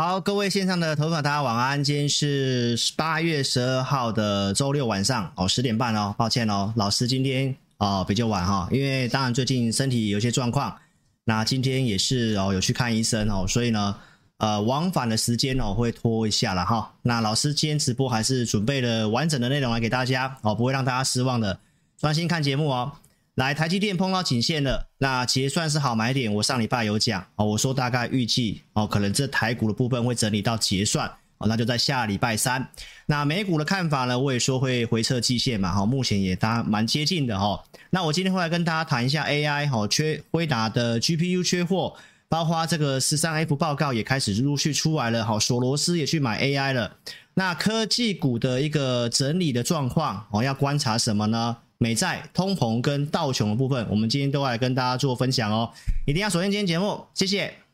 [0.00, 1.82] 好，各位线上的投资者，大家晚安。
[1.82, 6.14] 今天是八月十二号的周六晚上哦，十点半哦。
[6.16, 10.78] 抱歉哦，老师今天哦比较晚哈，因为当然最近身体有些状况，
[11.24, 13.96] 那今天也是哦有去看医生哦，所以呢
[14.36, 16.94] 呃往返的时间哦会拖一下了哈。
[17.02, 21.58] 那老师今天直播还是准备了完整的内容来给大家哦，不会让大家失望的，
[21.98, 22.92] 专心看节目哦。
[23.38, 26.34] 来，台积电碰到颈线了，那结算是好买点。
[26.34, 31.08] 我上礼拜有讲哦，我说大概预计哦，可能这台股的部分会整理到结算
[31.38, 32.68] 哦，那就在下礼拜三。
[33.06, 37.62] 那美股的看法呢，我也说会回测季线嘛，哈，目前也大蛮接近的哈。
[37.90, 41.94] 那我今天会来跟大家谈一下 AI 哈，缺辉达的 GPU 缺货，
[42.28, 46.96] 包括这个十三 F 报告也开始陆续出来了，哈，索罗斯也去买 AI 了。
[47.34, 51.58] 那科技股的一个整理的状况哦，要观察什么呢？
[51.78, 55.72] 美债、通膨跟道琼的部分，我们今天都来跟大家做分享哦，
[56.06, 57.67] 一定要锁定今天节目，谢谢。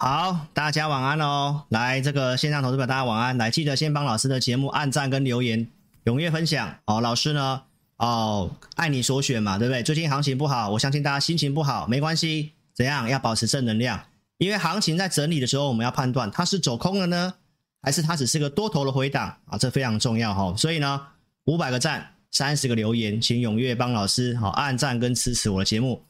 [0.00, 1.64] 好，大家晚安哦！
[1.70, 3.36] 来，这个线上投资者，大家晚安。
[3.36, 5.66] 来，记得先帮老师的节目按赞跟留言，
[6.04, 7.00] 踊跃分享哦。
[7.00, 7.62] 老师呢，
[7.96, 9.82] 哦，爱你所选嘛，对不对？
[9.82, 13.08] 最近行情不好，我相信大家心情不好，没关系，怎样？
[13.08, 14.00] 要保持正能量，
[14.36, 17.34] 因为行情在整理的时候，我们要判断它是走空了呢，
[17.82, 19.58] 还是它只是个多头的回档啊？
[19.58, 20.54] 这非常重要哈、哦。
[20.56, 21.08] 所以呢，
[21.46, 26.00] 五百个赞，三十个留言，请踊跃帮老师好、哦、按赞跟支持我的节目。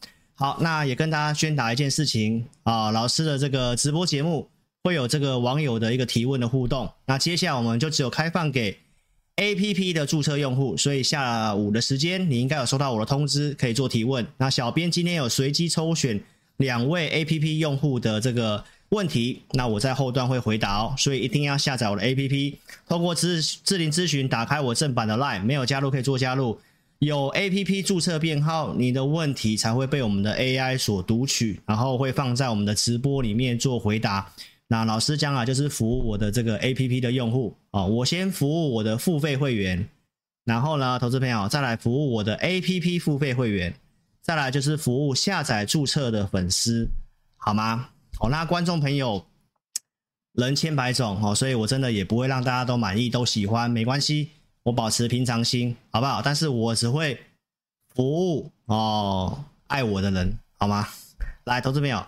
[0.40, 4.48] 好，那也跟大家宣达一件事情啊，老师的这个直播节目
[4.84, 6.88] 会有这个网友的一个提问的互动。
[7.06, 8.78] 那接下来我们就只有开放给
[9.34, 14.24] APP 的注册用户，所以下午的时间你应该有收到我的通知，可以做提问。
[14.36, 16.20] 那小编今天有随机抽选
[16.58, 22.54] 两位 APP 用户的这个问题，那我在后段会回答哦，所以一定要下载我的 APP，
[22.86, 26.60] 通过智智霖咨询打开我正版的 Line，没有加入可以做加入。
[26.98, 34.32] 有 APP 注册编号，你的问题才会被我们的 AI 所读取，然后会放在我们的直播里面做回答。
[34.66, 39.88] 那老师将来就是服务我的这个 APP 的用户啊，我先服务我的付费会员，
[40.44, 43.72] 然后呢，投资朋友再来服务我的 APP 付费会员，
[44.20, 46.88] 再来就是服务下载注册的粉丝，
[47.36, 47.90] 好吗？
[48.18, 49.24] 好，那观众朋友
[50.32, 54.30] 人千百种哦，所以我真的也不会让大家都满意、都喜欢，没关系。
[54.64, 56.20] 我保持平常心，好不好？
[56.22, 57.18] 但是我只会
[57.94, 60.86] 服务哦，爱我的人，好吗？
[61.44, 62.04] 来，投资朋友，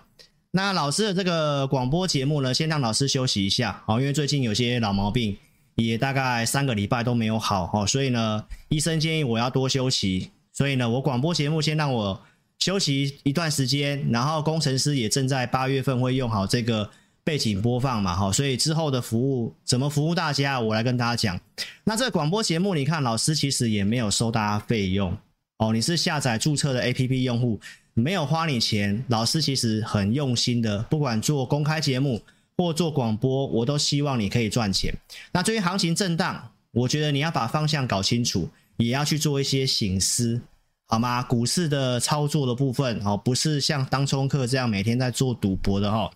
[0.51, 5.37] 那老师的这个广播节目呢，先让老师休息一下，好，因为最近有些老毛病，
[5.75, 12.21] 也大概三个礼拜都没有好，哦，所以呢，医生建议我要多休息，所以呢，我广播节目先让我
[12.59, 16.89] 休息一段时间，然后工程师也正在八月份会用好这个。
[17.23, 21.39] 背景播放嘛，哈，所以之后的服务怎么服务大家，我来跟大家讲。
[21.83, 25.15] 那这个广播节目，你看老师其实也没有收大家费用
[25.57, 27.59] 哦，你是下载注册的 APP 用户，
[27.93, 32.21] 没有花你钱，老师其实很用心的，不管做公开节目
[32.57, 34.91] 或做广播，我都希望你可以赚钱。
[35.31, 40.41] 那对于行情震荡，我觉得你要把方向搞清楚，也要去做一些省思，
[40.87, 41.21] 好吗？
[41.21, 46.09] 股市的操作的部分哦，不是像当冲客这样每天在做赌博的哈。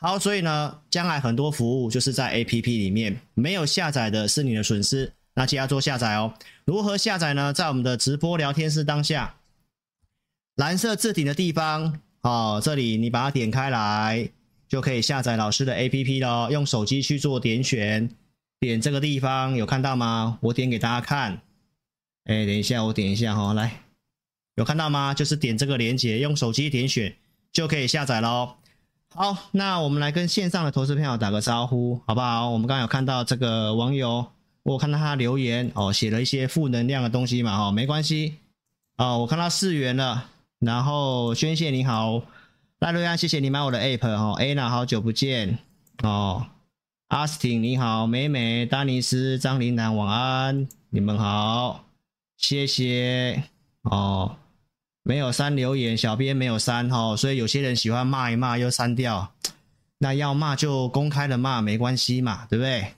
[0.00, 5.12] 好，所以呢，将来很多服务就是在 APP 里面，没有下载的是你的损失。
[5.34, 6.32] 那记得做下载哦。
[6.64, 7.52] 如何下载呢？
[7.52, 9.36] 在我们的直播聊天室当下，
[10.56, 14.30] 蓝色置顶的地方，哦，这里你把它点开来，
[14.66, 16.50] 就可以下载老师的 APP 了。
[16.50, 18.08] 用手机去做点选，
[18.58, 20.38] 点这个地方，有看到吗？
[20.40, 21.42] 我点给大家看。
[22.24, 23.82] 哎，等一下，我点一下哈，来，
[24.54, 25.12] 有看到吗？
[25.12, 27.14] 就是点这个连接，用手机点选
[27.52, 28.56] 就可以下载喽。
[29.12, 32.48] 好，那我们来跟线上的投资朋友打个招呼，好不好？
[32.48, 34.24] 我们刚刚有看到这个网友
[34.62, 38.36] 我看到他留言哦，写了一些负能量的东西嘛，哈，没关系。
[38.98, 40.26] 哦，我看到四元了，
[40.60, 42.22] 然后宣泄你好，
[42.78, 45.58] 赖瑞安，谢谢你买我的 app 哦，Anna 好久不见。
[46.02, 46.46] 哦，
[47.08, 51.84] 阿斯汀你好，美美，丹尼斯，张琳南晚安，你们好，
[52.36, 53.42] 谢谢。
[53.82, 54.36] 哦，
[55.02, 59.32] 没有删留言，小编没有删哈，所以有些人喜欢骂一骂又删掉，
[59.98, 62.94] 那要骂就公开的骂没关系嘛，对不对？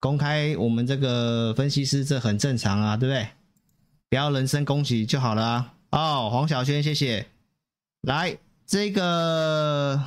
[0.00, 3.28] 公开我们这个分析师，这很正常啊，对不对？
[4.08, 5.74] 不要人身攻击就好了啊。
[5.90, 7.26] 哦，黄小轩，谢谢。
[8.02, 10.02] 来，这个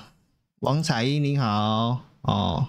[0.59, 2.67] 王彩英，你好哦。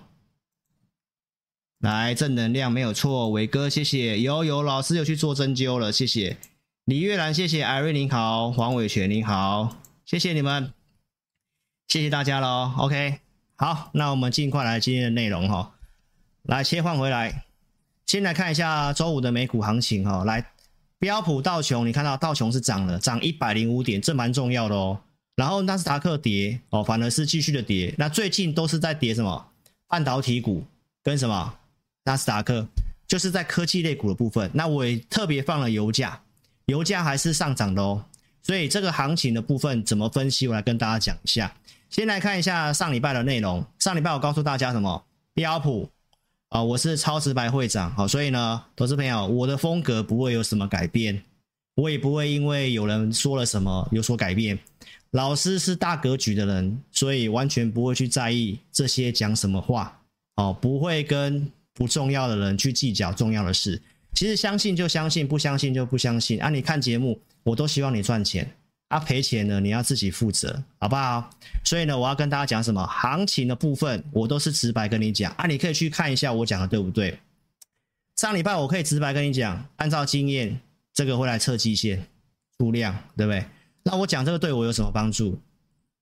[1.81, 4.21] 来，正能量没有错，伟哥，谢谢。
[4.21, 6.37] 有有老师有去做针灸了，谢谢。
[6.87, 7.65] 李月兰，谢谢。
[7.65, 8.53] 艾瑞，你好。
[8.53, 10.73] 黄伟全，你好，谢谢你们，
[11.89, 12.73] 谢谢大家喽。
[12.79, 13.19] OK，
[13.57, 15.75] 好，那我们尽快来今天的内容哈。
[16.45, 17.45] 来切换回来，
[18.07, 20.23] 先来看一下周五的美股行情哈。
[20.23, 20.53] 来，
[21.01, 25.01] 标普道琼，你看到道琼是涨了，涨一百零五点，这蛮重要的哦。
[25.35, 27.93] 然后纳斯达克跌哦，反而是继续的跌。
[27.99, 29.49] 那最近都是在跌什么？
[29.89, 30.65] 半导体股
[31.03, 31.53] 跟什么？
[32.05, 32.65] 纳斯达克
[33.09, 34.49] 就是在科技类股的部分。
[34.55, 36.23] 那我也特别放了油价，
[36.67, 38.05] 油价还是上涨的哦。
[38.43, 40.47] 所以这个行情的部分怎么分析？
[40.47, 41.53] 我来跟大家讲一下。
[41.91, 43.65] 先来看一下上礼拜的内容。
[43.79, 45.05] 上礼拜我告诉大家什么？
[45.35, 45.91] 标普。
[46.49, 51.21] 啊，我是超直白会长，好，所以呢，投资朋友，我的风格不会有什么改变，
[51.75, 54.57] 我也不会因为有人说了什么有所改变。
[55.11, 60.01] 老师是大格局的人，所以完全不会去在意这些讲什么话，
[60.37, 63.83] 哦，不会跟不重要的人去计较重要的事。
[64.17, 66.41] 其实相信就相信，不相信就不相信。
[66.41, 68.51] 啊，你看节目，我都希望你赚钱。
[68.89, 71.29] 啊，赔钱呢，你要自己负责，好不好？
[71.65, 72.87] 所以呢，我要跟大家讲什么？
[72.87, 77.19] 行情的部分，我都是直白跟你讲啊，你可以去看一下我讲的对不对？
[78.17, 80.61] 上礼拜我可以直白跟你讲，按照经验，
[80.95, 82.07] 这个会来测季线
[82.57, 83.45] 出量，对不对？
[83.83, 85.39] 那我讲这个对我有什么帮助？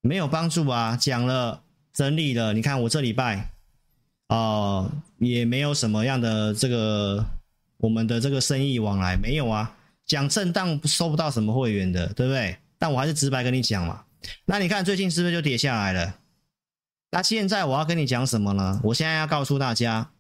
[0.03, 0.97] 没有帮助啊！
[0.97, 1.63] 讲了，
[1.93, 3.51] 整理了，你看我这礼拜，
[4.29, 7.25] 哦、也没有什么样的这个
[7.85, 9.77] 我们的这个生意往来，没有啊。
[10.07, 12.57] 讲震荡收不到什么会员的，对不对？
[12.79, 14.05] 但我还是直白跟你讲嘛，
[14.47, 16.19] 那你看最近是不是就跌下来了？
[17.11, 18.81] 那现在我要跟你讲什么呢？
[18.85, 20.11] 我现在要告诉大家，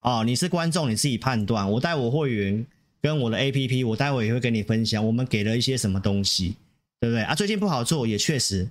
[0.00, 1.70] 哦，你是观众，你自己判断。
[1.72, 2.66] 我带我会员
[3.02, 6.56] 跟我的 APP，我待会也会跟你分享，我们给了一些什么东西，
[6.98, 7.34] 对不对啊？
[7.34, 8.70] 最近不好做，也确实，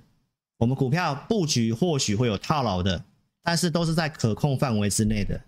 [0.58, 3.04] 我们股票布局或许会有套牢的，
[3.44, 5.40] 但是都是在可控范围之内的。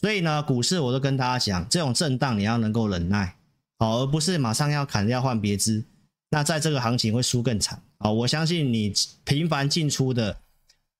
[0.00, 3.34] 所以呢，股市我都跟大家讲，这种震荡你要能够忍耐，
[3.78, 5.84] 好，而不是马上要砍掉换别支。
[6.30, 8.10] 那在这个行情会输更惨啊！
[8.10, 8.92] 我相信你
[9.24, 10.36] 频繁进出的，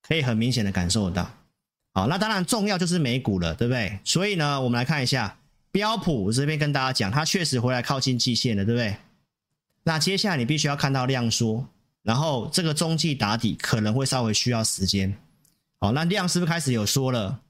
[0.02, 1.30] 可以很明显的感受到。
[1.92, 4.00] 好，那当然重要就是美股了，对不对？
[4.04, 5.38] 所以呢，我们来看一下
[5.70, 8.96] 标普，我这边跟大家讲，它确实回来靠近季线了，对不对？
[9.84, 11.66] 那接下来你必须要看到量缩，
[12.02, 15.14] 然后这个中继打底可能会稍微需要时间。
[15.78, 17.40] 好，那量是不是开始有缩了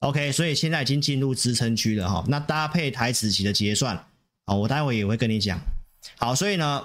[0.00, 2.24] ？OK，所以现在已经进入支撑区了哈。
[2.28, 4.04] 那搭配台子期的结算，
[4.46, 5.60] 好，我待会也会跟你讲。
[6.16, 6.84] 好，所以呢。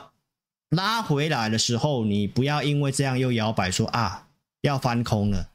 [0.76, 4.28] 拉回来的时候，你不要因为这样又摇摆说啊
[4.62, 5.48] 要翻空了。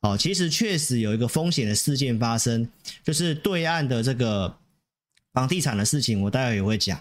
[0.00, 2.68] 哦，其实确实有一个风险的事件发生，
[3.04, 4.52] 就是对岸的这个
[5.32, 6.98] 房地产的事情，我待会也会讲。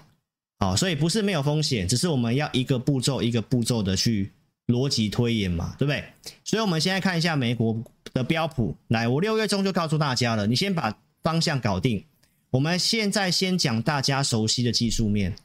[0.60, 4.32] 好，所以不是没有风险，只是我们要一个步骤一个步骤的去
[4.68, 6.04] 逻辑推演嘛，对不对？
[6.44, 7.84] 所以我们现在看一下美国
[8.14, 12.06] 的标普，来，我六月中就告诉大家了，你先把方向搞定。
[12.52, 15.36] 我们现在先讲大家熟悉的技术面。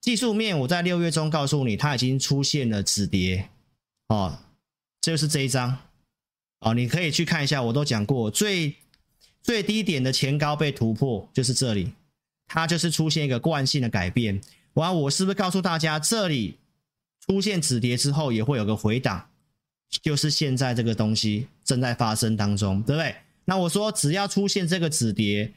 [0.00, 3.48] 技术面，我在六月中告诉你，它已经出现了止跌，
[4.08, 4.38] 哦，
[5.00, 5.76] 这就是这一张，
[6.60, 8.76] 哦，你可以去看一下，我都讲过，最
[9.42, 11.92] 最低点的前高被突破，就是这里，
[12.46, 14.40] 它就是出现一个惯性的改变。
[14.74, 16.58] 哇，我是不是告诉大家，这里
[17.26, 19.28] 出现止跌之后也会有个回档，
[20.00, 23.14] 就是现在这个东西正在发生当中，对不对？
[23.44, 25.52] 那我说，只要出现这个止跌。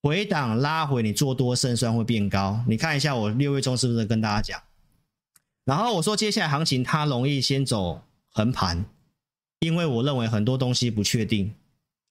[0.00, 2.64] 回档拉回，你做多胜算会变高。
[2.68, 4.62] 你看一下我六月中是不是跟大家讲？
[5.64, 8.84] 然后我说接下来行情它容易先走横盘，
[9.58, 11.52] 因为我认为很多东西不确定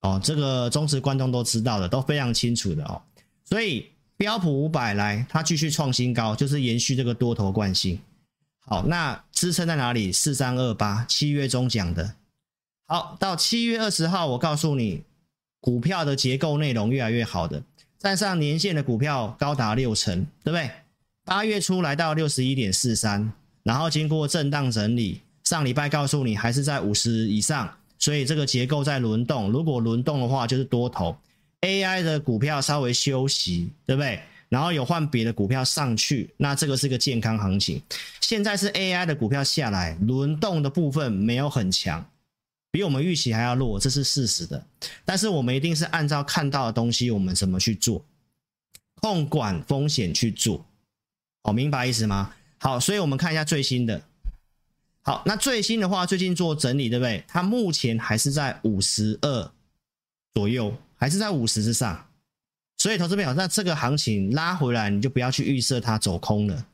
[0.02, 0.20] 哦。
[0.22, 3.02] 这个忠实观众都知道的，都非常清楚的哦。
[3.46, 7.98] 所以标普五百来，它继续创新高，就是延续这个多头惯性。
[8.70, 10.12] 好，那支撑在哪里？
[10.12, 12.16] 四三二八，七月中讲的。
[12.86, 15.04] 好，到七月二十号，我告诉你，
[15.62, 17.64] 股票的结构内容越来越好的。
[17.98, 20.70] 站上年线的股票高达六成，对不对？
[21.24, 23.32] 八月初来到六十一点四三，
[23.64, 29.50] 然后经过震荡整理，上礼拜告诉你还是在五十以上，所以这个结构在轮动。
[29.50, 31.18] 如果轮动的话，就是多头。
[31.62, 34.20] AI 的股票稍微休息，对不对？
[34.50, 37.82] 然后有换别的股票上去，那这个是个健康行情。
[38.22, 42.10] 现在是 AI 的股票下来，轮动的部分没有很强，
[42.72, 44.66] 比我们预期还要弱，这是事实的。
[45.04, 48.04] 但是我们一定是按照看到的东西，我们怎么去做，
[49.02, 50.66] 控管风险去做。
[51.44, 52.34] 好，明白意思吗？
[52.60, 54.02] 好，所以我们看一下最新的。
[55.02, 57.24] 好，那最新的话，最近做整理，对不对？
[57.28, 59.52] 它目前还是在五十二
[60.34, 62.06] 左右，还是在五十之上。
[62.88, 66.66] 所以，投资朋友，那这个行情拉回来，你就不要去预设它走空了。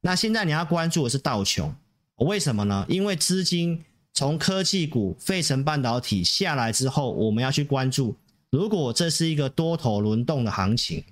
[0.00, 1.72] 那现在你要关注的是道琼，
[2.16, 2.84] 为什么呢？
[2.88, 3.80] 因为资金
[4.12, 8.16] 从科技股、费城半导体下来之后，我们要去关注，
[8.50, 11.04] 如果这是一个多头轮动的行情，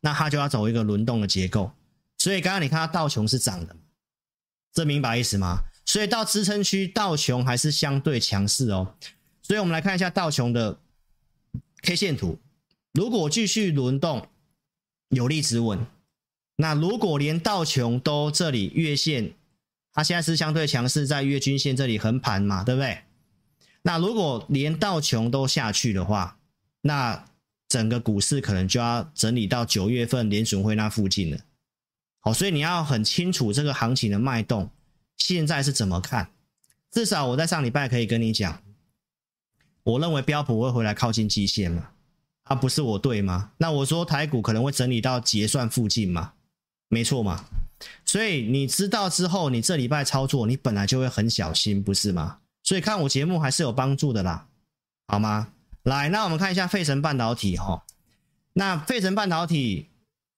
[0.00, 1.70] 那它就要走一个轮动的结构。
[2.16, 3.76] 所以，刚刚你看到道琼是涨的，
[4.72, 5.58] 这明白意思吗？
[5.84, 8.94] 所以到支撑区，道琼还是相对强势哦。
[9.42, 10.78] 所以我们来看一下道琼的
[11.82, 12.38] K 线图。
[12.96, 14.26] 如果继续轮动，
[15.10, 15.86] 有力止稳。
[16.56, 19.34] 那如果连道琼都这里月线，
[19.92, 23.00] 它现在是相对强势，在月均线这里横盘嘛，对不对？
[23.82, 26.38] 那如果连道琼都下去的话，
[26.80, 27.22] 那
[27.68, 31.40] 整个股市可能就要整理到九月份联准会那附近了。
[32.20, 34.70] 好，所以你要很清楚这个行情的脉动，
[35.18, 36.30] 现在是怎么看？
[36.90, 38.62] 至少我在上礼拜可以跟你讲，
[39.82, 41.90] 我认为标普会回来靠近季线嘛。
[42.46, 43.50] 啊，不是我对吗？
[43.58, 46.32] 那我说台股可能会整理到结算附近嘛，
[46.88, 47.44] 没错嘛。
[48.04, 52.38] 所以你知道之后，你这礼拜操作，你本来就会很小心，不是吗？
[52.62, 54.46] 所以看我节目还是有帮助的啦，
[55.08, 55.48] 好吗？
[55.82, 57.84] 来，那我们看一下费城半导体哈。
[58.54, 59.88] 那费城半导体，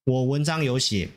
[0.04, 1.10] 我文章有写，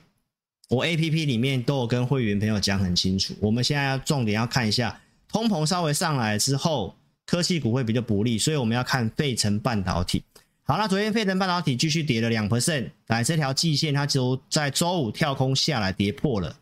[0.70, 3.34] 我 APP 里面都有跟会员朋友讲很清楚。
[3.42, 6.96] 我们现在要重点要看一下，通膨稍微上来之后，
[7.26, 10.24] 科技股会比较不利，所以我们要看费城半导体。
[10.72, 16.56] 好，那昨天费城半导体继续跌了两 percent，来这条季线它就在周五跳空下来跌破了。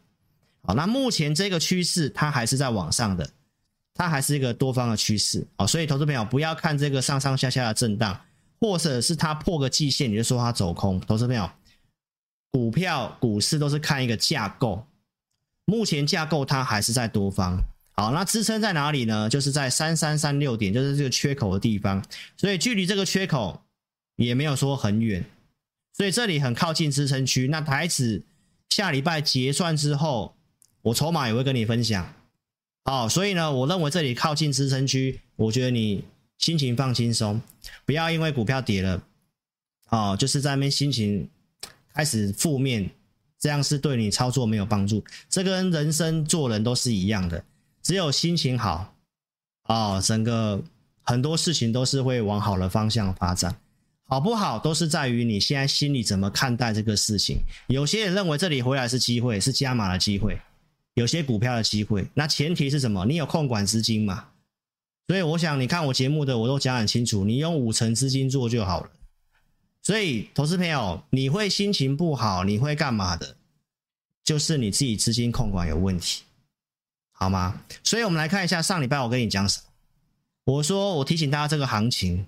[0.63, 3.29] 好，那目前这个趋势它还是在往上的，
[3.93, 5.45] 它还是一个多方的趋势。
[5.57, 8.19] 好，所以投资朋友不要看这个上上下下的震荡，
[8.59, 10.99] 或者是它破个季线你就说它走空。
[11.01, 11.47] 投资朋友，
[12.49, 14.87] 股票股市都是看一个架构，
[15.65, 17.59] 目前架构它还是在多方。
[17.91, 19.29] 好，那支撑在哪里呢？
[19.29, 22.03] 就是在三三三六点，就是这个缺口的地方。
[22.37, 23.61] 所以距离这个缺口。
[24.25, 25.23] 也没有说很远，
[25.93, 27.47] 所以这里很靠近支撑区。
[27.47, 28.23] 那台子
[28.69, 30.35] 下礼拜结算之后，
[30.81, 32.13] 我筹码也会跟你分享。
[32.83, 36.03] 好，所以呢，我认为这里靠近支撑区，我觉得你
[36.37, 37.41] 心情放轻松，
[37.85, 39.03] 不要因为股票跌了，
[39.89, 41.29] 哦，就是在那边心情
[41.93, 42.89] 开始负面，
[43.39, 45.01] 这样是对你操作没有帮助。
[45.29, 47.45] 这跟人生做人都是一样的，
[47.81, 48.95] 只有心情好，
[49.65, 50.61] 哦，整个
[51.03, 53.55] 很多事情都是会往好的方向发展。
[54.09, 57.37] 好不好，都是在于你现在心里怎么看待这个事情。
[57.67, 60.41] 有些人认为这里回来是机会，是加码的机会，
[60.95, 62.07] 有些股票的机会。
[62.15, 63.05] 那前提是什么？
[63.05, 64.29] 你有控管资金嘛？
[65.07, 68.89] 所以我想，你看我节目的，我都讲很清楚，你用五成资金做就好了。
[69.83, 73.35] 所以，投资朋友，你会心情不好，你会干嘛的？
[74.23, 76.23] 就是你自己资金控管有问题，
[77.11, 77.61] 好吗？
[77.83, 79.65] 所以我们来看一下上礼拜我跟你讲什么。
[80.45, 82.25] 我说，我提醒大家这个行情。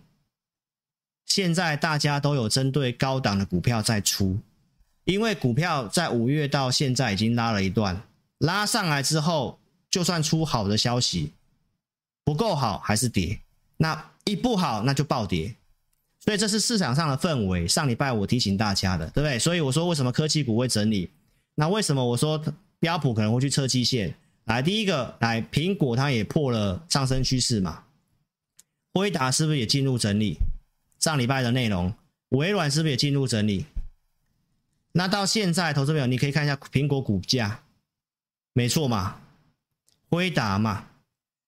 [1.31, 4.37] 现在大家都有针对高档的股票在出，
[5.05, 8.03] 因为股票在五月到现在已经拉了一段，
[8.39, 9.57] 拉上来之后，
[9.89, 11.31] 就算出好的消息，
[12.25, 13.39] 不够好还是跌，
[13.77, 15.55] 那一不好那就暴跌，
[16.19, 17.65] 所以这是市场上的氛围。
[17.65, 19.39] 上礼拜我提醒大家的，对不对？
[19.39, 21.09] 所以我说为什么科技股会整理？
[21.55, 22.43] 那为什么我说
[22.81, 24.13] 标普可能会去测基线？
[24.43, 27.85] 来，第一个，来苹果它也破了上升趋势嘛，
[28.93, 30.35] 辉达是不是也进入整理？
[31.01, 31.93] 上礼拜的内容，
[32.29, 33.65] 微软是不是也进入整理？
[34.93, 37.63] 那到现在，投资朋友，你可以看一下苹果股价，
[38.53, 39.19] 没错嘛，
[40.09, 40.89] 辉达嘛，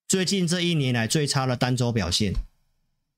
[0.07, 2.33] 最近这一年来最差的单周表现，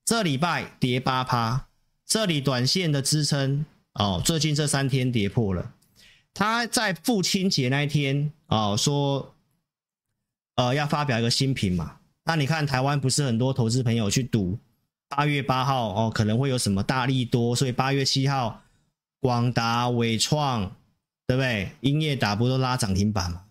[0.03, 1.67] 这礼拜跌八趴，
[2.05, 5.71] 这里短线的支撑哦，最近这三天跌破了。
[6.33, 9.33] 他在父亲节那一天哦说，
[10.55, 14.59] 呃，要发表一个新品嘛，那你看台湾不是很多投资朋友去赌？
[15.15, 18.61] 八月八号哦，可能会有什么大利多，所以八月七号，
[19.21, 20.75] 广达、伟创，
[21.25, 21.71] 对不对？
[21.79, 23.43] 英业达不都拉涨停板吗？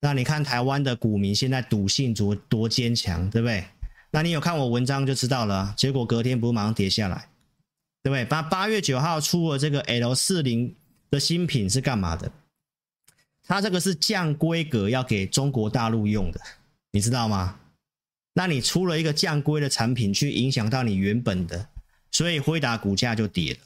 [0.00, 3.66] 那你看台湾的股民现在赌性多多坚强，对不对？
[4.12, 5.74] 那你有看我文章就知道了。
[5.76, 7.28] 结果隔天不是马上跌下来，
[8.02, 8.24] 对不对？
[8.24, 10.74] 八八月九号出了这个 L 四零
[11.10, 12.32] 的新品是干嘛的？
[13.44, 16.40] 它这个是降规格要给中国大陆用的，
[16.92, 17.58] 你知道吗？
[18.34, 21.68] 那你出了一个降规的产品，去影响到你原本的，
[22.10, 23.58] 所以辉达股价就跌了，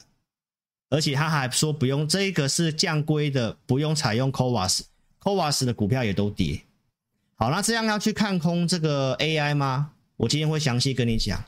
[0.89, 6.61] 而且他还说不用这个是降规的，不用采用 CoWoS，CoWoS 的股票也都跌。
[7.35, 9.91] 好，那这样要去看空这个 AI 吗？
[10.17, 11.43] 我今天会详细跟你讲。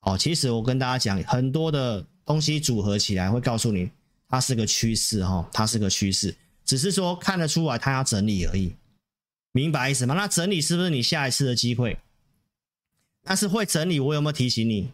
[0.00, 3.90] 哦，其实我跟大家讲，很多的东西组合起来会告诉你，
[4.28, 8.72] 它是个趋势哈，它是个趋势，只是说看得出来它要整理而已，
[9.52, 10.14] 明白意思吗？
[10.14, 11.98] 那整理是不是你下一次的机会？
[13.26, 14.92] 但是会整理，我有没有提醒你？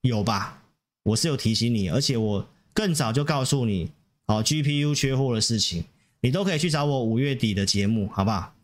[0.00, 0.62] 有吧？
[1.02, 3.92] 我是有提醒你，而且我更早就告诉你，
[4.24, 5.84] 哦，GPU 缺货的事情，
[6.22, 8.54] 你都可以去找我五月底的节目，好不好？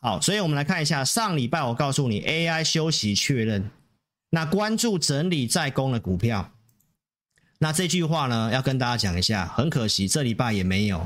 [0.00, 3.68] 好，所以我们来看一下上礼拜我告诉你 AI 休息确认。
[4.30, 6.52] 那关注整理在攻的股票，
[7.58, 9.46] 那这句话呢，要跟大家讲一下。
[9.46, 11.04] 很可惜，这礼拜也没有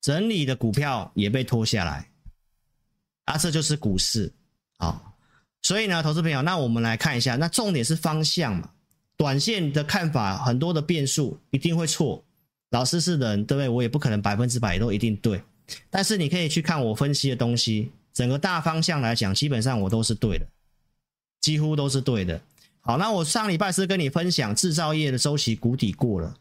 [0.00, 2.10] 整理的股票也被拖下来，
[3.26, 4.32] 啊，这就是股市
[4.78, 5.05] 好。
[5.66, 8.70] 所以呢，投资朋友，那我们来看一下，那重点是方向嘛。
[9.16, 12.24] 短线的看法很多的变数，一定会错。
[12.70, 13.68] 老师是人，对不对？
[13.68, 15.42] 我也不可能百分之百都一定对。
[15.90, 20.46] 但是你可以去看我分析的东西，整个大方向来讲，基本上我都是对的，
[21.40, 22.40] 几乎都是对的。
[22.78, 26.32] 好，那我上礼拜是跟你分享制造业的周期谷底过了，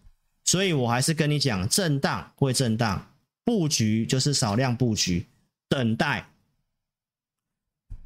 [0.44, 3.04] 所以我还是跟你讲，震荡会震荡，
[3.44, 5.26] 布局就是少量布局，
[5.68, 6.30] 等待，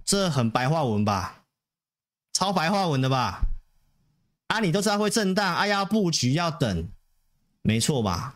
[0.09, 1.43] 这很白话文吧，
[2.33, 3.41] 超白话文的吧？
[4.47, 6.89] 啊，你都知道会震荡，啊，呀布局要等，
[7.61, 8.35] 没错吧？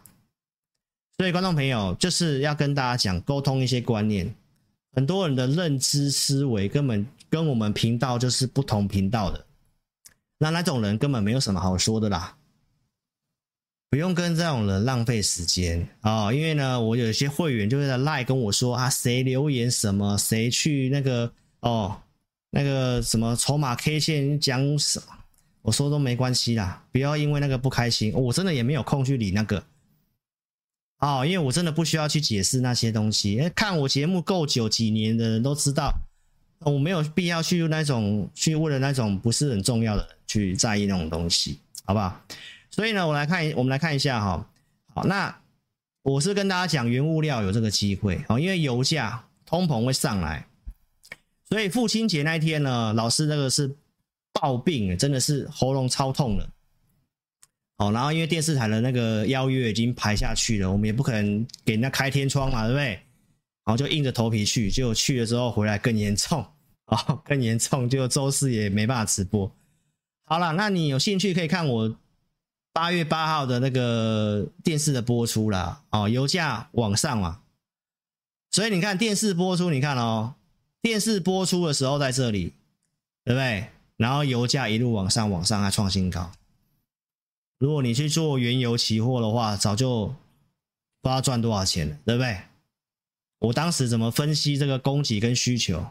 [1.18, 4.36] 所以观众朋友就是要跟大家讲，沟通一些观念，
[4.92, 9.44] 很多人的认知思维根本跟我们频道就是不同频道的。
[10.38, 12.38] 那那种人根本没有什么好说的啦，
[13.90, 16.34] 不用跟这种人浪费时间啊、哦！
[16.34, 21.34] 因为呢，我有一些会员就会在赖跟我说啊，谁留言什么，谁去那个
[21.64, 22.00] 哦，
[22.52, 25.06] 那个什么筹码 K 线讲什么，
[25.62, 29.64] 我说都没关系啦，不要因为那个不开心，我真的也没有空去理那个
[31.00, 35.92] 哦，因为我真的不需要去解释那些东西，看我节目够久几年的人都知道。
[36.66, 42.22] 我没有必要去那种去为了那种不是很重要的去在意那种东西，好不好？
[42.70, 44.50] 所以呢，我来看，我们来看一下哈。
[44.94, 45.36] 好，那
[46.04, 50.48] 我是跟大家讲，原物料有这个机会哦，因为油价通膨会上来，
[51.54, 53.72] 所以父亲节那一天呢，老师那个是
[54.32, 56.50] 暴病，真的是喉咙超痛了。
[57.78, 62.88] 哦，然后因为电视台的那个邀约已经排下去了，我们也不可能给人家开天窗嘛，对不对？
[63.66, 66.44] 然后就硬着头皮去，结果去了之后回来更严重。
[66.88, 69.52] 哦，更严重，就周四也没办法直播。
[70.26, 71.96] 好了，那你有兴趣可以看我
[72.74, 75.84] 八月八号的那个电视的播出啦。
[75.92, 77.42] 哦，油价往上嘛，
[78.50, 80.34] 所以你看电视播出，你看哦，
[80.84, 82.54] 电视播出的时候在这里，
[83.24, 83.70] 对不对？
[83.96, 86.30] 然后油价一路往上，往上还创新高。
[87.58, 90.08] 如果你去做原油期货的话，早就
[91.00, 92.42] 不知道赚多少钱了，对不对？
[93.40, 95.88] 我当时怎么分析这个供给跟需求？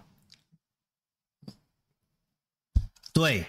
[3.14, 3.46] 对，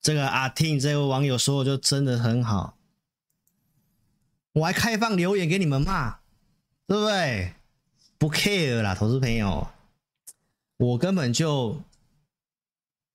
[0.00, 2.76] 这个阿听这位网友说的就真的很好，
[4.54, 6.18] 我还开放留言给你们骂，
[6.88, 7.54] 对不对？
[8.18, 9.68] 不 care 啦，投资朋友，
[10.80, 11.78] 我根本就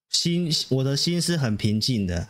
[0.09, 2.27] 心我的心是很平静的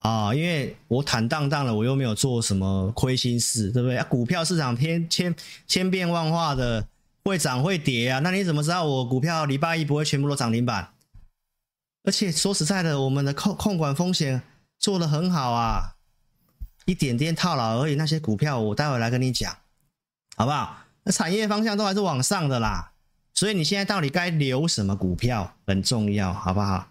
[0.00, 4.02] 啊，因为我坦荡荡的，我又没有做什么亏心事，对不对？
[4.04, 5.34] 股票市场天千
[5.68, 6.84] 千变万化的，
[7.22, 10.92] 会涨会跌啊，那你怎么知道我股票礼拜一不会全部都涨停板？
[12.02, 14.42] 而且说实在的，我们的控控管风险
[14.80, 15.94] 做得很好啊，
[16.84, 17.94] 一点点套牢而已。
[17.94, 19.56] 那些股票我待会来跟你讲，
[20.36, 20.84] 好不好？
[21.04, 22.87] 那产业方向都还是往上的啦，
[23.38, 26.88] 所以你现在到底该留什么股票很重要，好不好？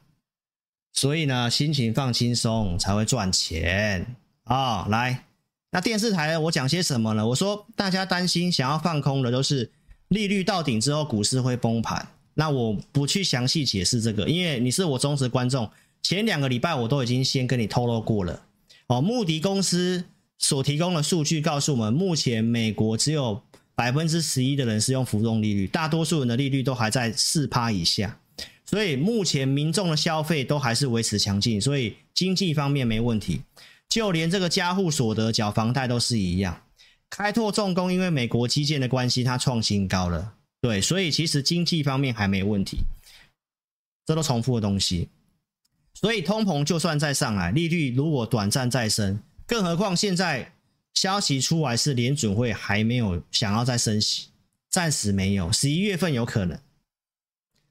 [0.93, 4.87] 所以呢，心情放轻松才会赚钱啊、哦！
[4.87, 5.25] 来，
[5.71, 7.27] 那电视台我讲些什么呢？
[7.27, 9.69] 我说大家担心想要放空的都是
[10.07, 12.07] 利率到顶之后股市会崩盘。
[12.35, 15.69] 那我不去详细解释这个，因为你是我忠实观众。
[16.01, 18.43] 前两个礼拜我都已经先跟你透露过了。
[18.87, 20.05] 哦，穆迪公司
[20.37, 23.43] 所提供的数据告诉我们，目前美国只有
[23.77, 28.19] 百分之十一的人是用浮动利率，大多数人的利率都还在四趴以下。
[28.65, 33.43] 所以目前民众的消费都还是维持强劲，所以经济方面没问题。
[33.87, 36.63] 就连这个家户所得缴房贷都是一样。
[37.07, 40.33] 开拓重工因为美国基建的关系，它创新高了。
[40.59, 42.79] 对，所以其实经济方面还没问题，
[44.07, 45.07] 这都重复的东西。
[45.93, 50.51] 所以通膨就算再上来，利率如果短暂再升，更何况现在
[50.97, 54.29] 消息出来是联准会还没有想要再升息，
[54.67, 56.59] 暂时没有，十一月份有可能。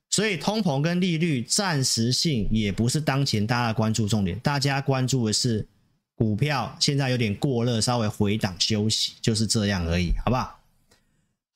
[0.09, 5.67] 所以通膨跟利率暂时性也不是当前大家关注重点，大家关注的是
[6.15, 10.61] 股票现在有点过热，稍微回档休息，就是这样而已，好不好？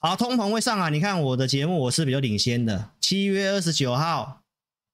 [0.01, 4.43] 好，通膨会上啊，你看我的节目我是比较领先的，七月二十九号，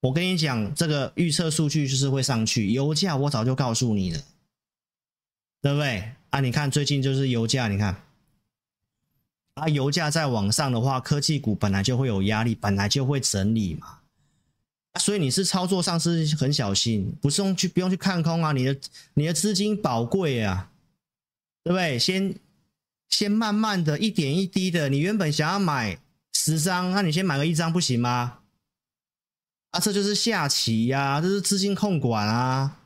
[0.02, 4.22] 我跟你讲这个预测数据就是会上去，油价我早就告诉你了，
[5.62, 6.12] 对不对？
[6.36, 7.96] 啊，你看最近就是油价，你看。
[9.54, 14.00] 啊，油价再往上的话，科技股本来就会有压力，本来就会整理嘛。
[15.00, 18.52] 所以你是操作上是很小心，不是用去不用去看空啊。
[18.52, 18.76] 你的
[19.14, 20.70] 你的资金宝贵啊，
[21.64, 21.98] 对不对？
[21.98, 22.34] 先
[23.08, 25.98] 先慢慢的一点一滴的，你原本想要买
[26.34, 28.40] 十张，那你先买个一张不行吗？
[29.70, 32.76] 啊，这就是下棋呀，这是资金控管啊，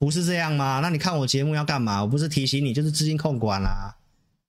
[0.00, 0.80] 不是这样吗？
[0.82, 2.00] 那你看我节目要干嘛？
[2.00, 3.94] 我不是提醒你，就是资金控管啊。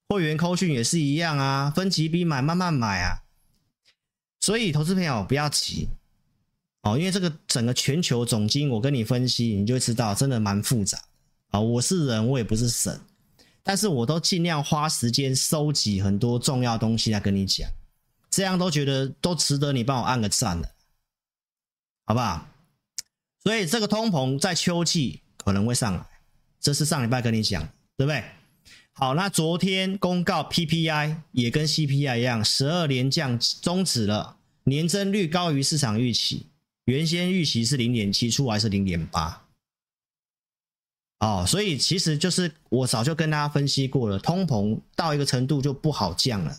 [0.08, 3.22] 会员扣讯也是一样啊，分期比买，慢慢买啊。
[4.40, 5.90] 所以投资朋友不要急
[6.84, 10.98] 哦，因为这个整个全球总经，我跟你分析，你就知道真的蛮复杂
[11.50, 11.60] 啊。
[11.60, 12.98] 我是人，我也不是神，
[13.62, 17.70] 但是我都尽量花时间收集很多重要东西来跟你讲，
[18.30, 20.70] 这样都觉得都值得你帮我按个赞了，
[22.06, 22.48] 好不好？
[23.44, 26.06] 所以这个通膨在秋季可能会上来，
[26.60, 28.24] 这是上礼拜跟你讲，对不对？
[28.94, 36.48] 好，那昨天公告 PPI 也跟 CPI 一样，十二连降终止了，年增率高于市场预期，
[36.86, 39.48] 原先预期是零点七，出来是零点八。
[41.20, 46.58] 哦，所以其实就是我早就跟大家分析过了，通膨到一个程度就不好降了，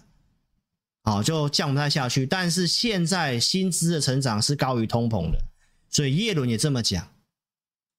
[1.02, 2.24] 哦，就降不太下去。
[2.24, 5.38] 但是现在薪资的成长是高于通膨的，
[5.90, 7.11] 所以叶伦也这么讲。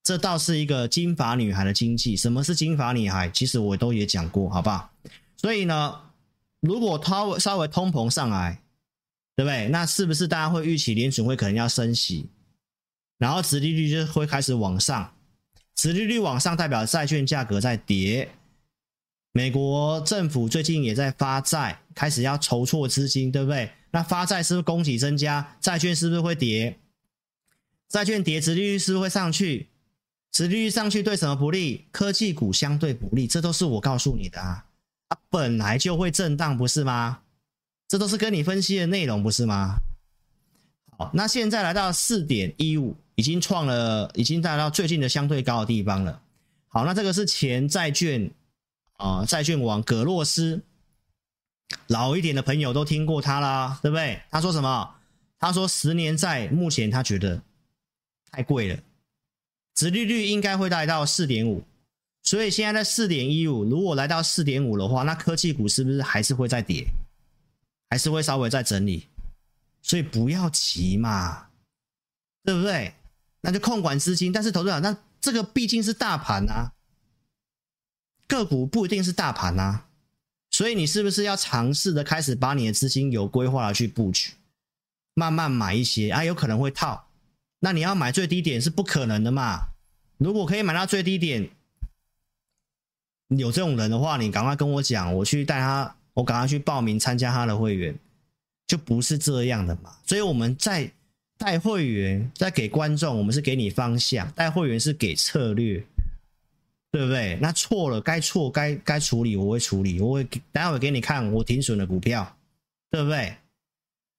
[0.04, 2.16] 这倒是一个金发女孩的经济。
[2.18, 3.30] 什么是金发女孩？
[3.30, 4.92] 其实我都也讲过，好不好？
[5.38, 6.02] 所以呢，
[6.60, 8.62] 如果它稍微通膨上来，
[9.36, 9.70] 对不对？
[9.70, 12.28] 那是不是大家会预期联准会可能要升息，
[13.18, 15.14] 然后殖利率就会开始往上？
[15.76, 18.30] 殖利率往上代表债券价格在跌。
[19.32, 23.72] 美国政府最近也在发债，开始要筹措资金，对不对？
[23.92, 25.58] 那发债是不是供给增加？
[25.60, 26.78] 债券是不是会跌？
[27.90, 29.70] 债券跌，殖利率是不是会上去？
[30.34, 31.86] 殖利率上去对什么不利？
[31.92, 34.66] 科技股相对不利，这都是我告诉你的啊！
[35.08, 37.20] 它本来就会震荡，不是吗？
[37.88, 39.78] 这都是跟你分析的内容，不是吗？
[40.98, 46.20] 好，那现在来到四点一五，已经创了，已经达到最近的相对高的地方了。
[46.68, 48.32] 好，那这个是前债券
[48.98, 50.64] 啊、债券王葛洛斯，
[51.86, 54.20] 老一点的朋友都听过他啦，对不对？
[54.32, 54.96] 他说什么？
[55.38, 57.40] 他说十年债目前他觉得
[58.32, 58.80] 太贵了。
[59.76, 61.64] 殖利率应该会来到四点五，
[62.22, 66.86] 所以现在在四点一五，如果来到四点五的话，那科技股是不是还是会再跌，
[67.90, 69.08] 还是会稍微再整理？
[69.82, 71.48] 所以不要急嘛，
[72.44, 72.94] 对不对？
[73.42, 76.72] 那就控管资金，但是投资者，那这个毕竟是大盘啊，
[78.28, 79.88] 个股不一定是大盘啊，
[80.52, 84.34] 所以你是不是要尝试的开始把你的资金有规划的去布局，
[85.16, 87.08] 慢慢买一些啊，有可能会套。
[87.64, 89.70] 那你要买最低点是不可能的嘛？
[90.18, 91.50] 如果可以买到最低点，
[93.30, 97.96] 有这种人的话，你赶快跟我讲，我去带他，我赶快去报名参加他的会员，
[98.68, 99.96] 就不是这样的嘛。
[100.06, 100.92] 所以我们在
[101.38, 105.82] 带会员，在给观众，我们是给你方向；带会员是给策略，
[106.92, 107.38] 对不对？
[107.42, 112.36] 那错了，该错该该处理，我会处理，我会待会给你看我停损的股票，
[112.92, 113.34] 对不对？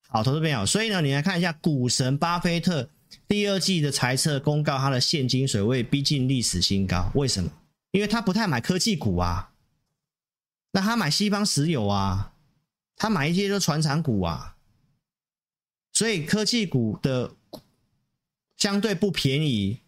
[0.09, 2.89] 好，投资朋友，所以呢，你来看一下股神巴菲特。
[3.27, 7.11] 第二季的财测公告，他的现金水位逼近历史新高。
[7.15, 7.51] 为什么？
[7.91, 9.53] 因为他不太买科技股啊，
[10.73, 12.33] 那他买西方石油啊，
[12.97, 14.57] 他买一些就船厂股啊，
[15.93, 17.33] 所以科技股的
[18.57, 19.79] 相对不便宜。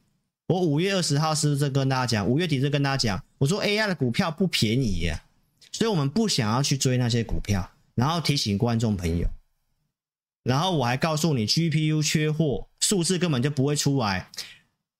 [0.46, 2.28] 我五月二十号是不是跟大家讲？
[2.28, 5.24] 五月底就跟大家讲，我说 AI 的股票不便宜呀，
[5.72, 9.28] 所以我们不想要去追那些股票，然后提醒观众朋友，
[10.44, 12.68] 然后我还告诉你 GPU 缺货。
[12.88, 14.30] 数字根本就不会出来，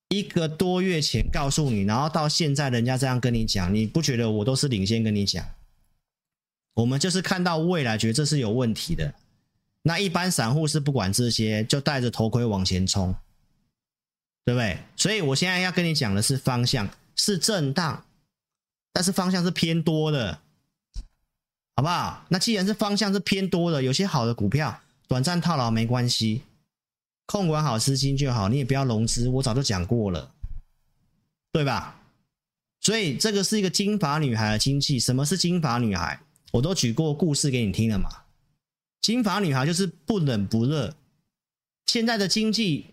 [0.09, 5.47] 一个多月前告诉你，然后到现在人家这样跟你讲，你不觉得我都是领先跟你讲？
[6.75, 9.15] 我们就是看到未来，觉得这是有问题的。
[9.83, 13.15] 那一般散户是不管这些，就戴着头盔往前冲，
[14.45, 14.79] 对不对？
[14.97, 18.05] 所以我现在要跟你讲的是方向是震荡，
[18.93, 20.41] 但是方向是偏多的，
[21.77, 22.27] 好不好？
[22.31, 26.43] 那既然是方向是偏多的，有些好的股票，短暂套牢没关系。
[27.27, 29.29] 控管好资金就好，你也不要融资。
[29.29, 30.33] 我早就讲过了，
[31.53, 32.01] 对吧？
[32.81, 34.99] 所以这个是一个金发女孩的经济。
[35.01, 36.21] 什么是金发女孩？
[36.53, 38.09] 我都举过故事给你听了嘛。
[39.01, 40.95] 金发女孩就是不冷不热，
[41.87, 42.87] 现在的经济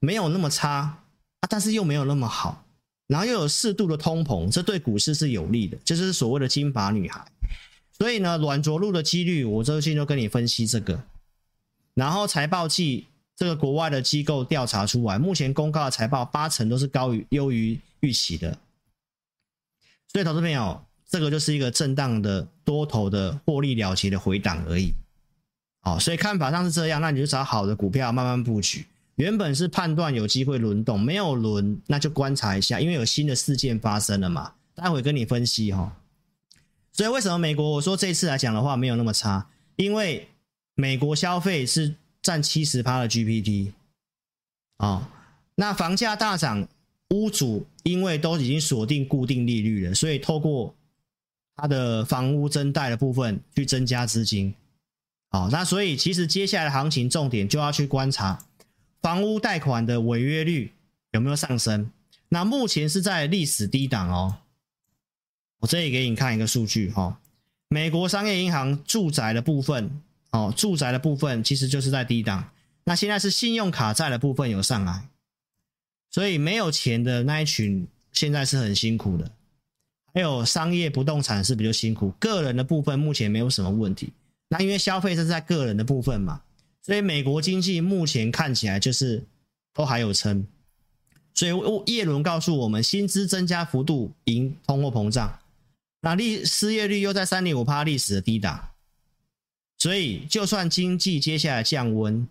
[0.00, 2.64] 没有那么差啊，但是又没有那么好，
[3.06, 7.24] 然后又有适度的通膨，这对股市是有利的，这就是所谓的金发女孩。
[7.92, 11.02] 所以呢，软着陆的几率，我最近就跟你分析这个。
[11.94, 13.06] 然后财报季，
[13.38, 18.58] 这个国外的机构调查出来，目前公告的财报八成都是高于优于预期的。
[20.08, 24.92] 所以，投资朋友，这个就是一个震荡的多头的获利了结的回档而已。
[25.82, 28.84] 好，所以看法上是这样，那你就找好的股票慢慢布局。
[29.14, 34.54] 原本是判断有机会轮动，没有轮，那就观察一下，因为有新的事件发生了嘛。
[34.74, 35.96] 待会跟你分析哈。
[36.92, 39.46] 所以为什么美国我说这次来讲的话没有那么差？
[39.76, 40.26] 因为
[40.74, 41.94] 美国消费是
[42.28, 43.72] 占七十趴的 GPT
[44.76, 45.10] 啊，
[45.54, 46.68] 那房价大涨，
[47.08, 50.74] 屋主因为都已经锁定固定利率了，所以透过
[51.56, 54.54] 他的房屋增贷的部分去增加资金。
[55.30, 58.44] 好，那所以其实接下来的行情重点就要去观察
[59.00, 60.70] 房屋贷款的违约率
[61.12, 61.90] 有没有上升。
[62.28, 64.36] 那目前是在历史低档哦。
[65.60, 67.18] 我这里给你看一个数据哈，
[67.68, 72.50] 美国商业银行住宅的部分哦，住宅的部分其实就是在低档。
[72.84, 75.08] 那现在是信用卡债的部分有上来，
[76.10, 79.30] 所以没有钱的那一群现在是很辛苦的。
[80.14, 84.12] 还有商业不动产是比较辛苦，个人的部分目前没有什么问题。
[84.48, 86.40] 那因为消费是在个人的部分嘛，
[86.82, 89.22] 所以美国经济目前看起来就是
[89.74, 90.46] 都还有撑。
[91.34, 91.52] 所以
[91.86, 95.38] 叶伦告诉我们，薪资增加幅度赢通货膨胀，
[96.00, 98.70] 那利失业率又在三点五趴历史的低档，
[99.78, 102.26] 所以就算经济接下来降温，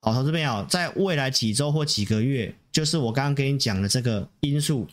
[0.00, 4.88] 好，投资朋友，在未来几周或几个月，就是我刚刚跟你讲的这个因素，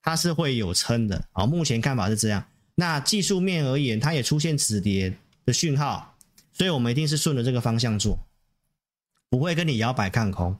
[0.00, 1.28] 它是会有撑的。
[1.32, 2.46] 好，目前看法是这样。
[2.76, 6.16] 那技术面而言，它也出现止跌的讯号，
[6.52, 8.18] 所以我们一定是顺着这个方向做，
[9.28, 10.56] 不会跟你摇摆看空，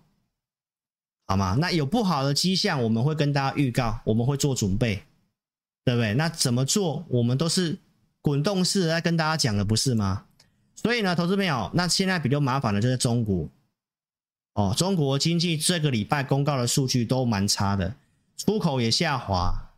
[1.26, 1.56] 好吗？
[1.60, 5.04] 那有不好的迹象，我们会跟大家预告，我们会做准备，
[5.84, 6.12] 对不对？
[6.14, 7.06] 那怎么做？
[7.08, 7.78] 我们都是
[8.22, 10.24] 滚动式来跟大家讲的，不是吗？
[10.76, 13.48] 所以呢，投资朋友，那现在比较麻烦的就是中国，
[14.54, 17.94] 哦，中国经济这个礼拜公告的数据都蛮差的，
[18.36, 19.70] 出口也下滑。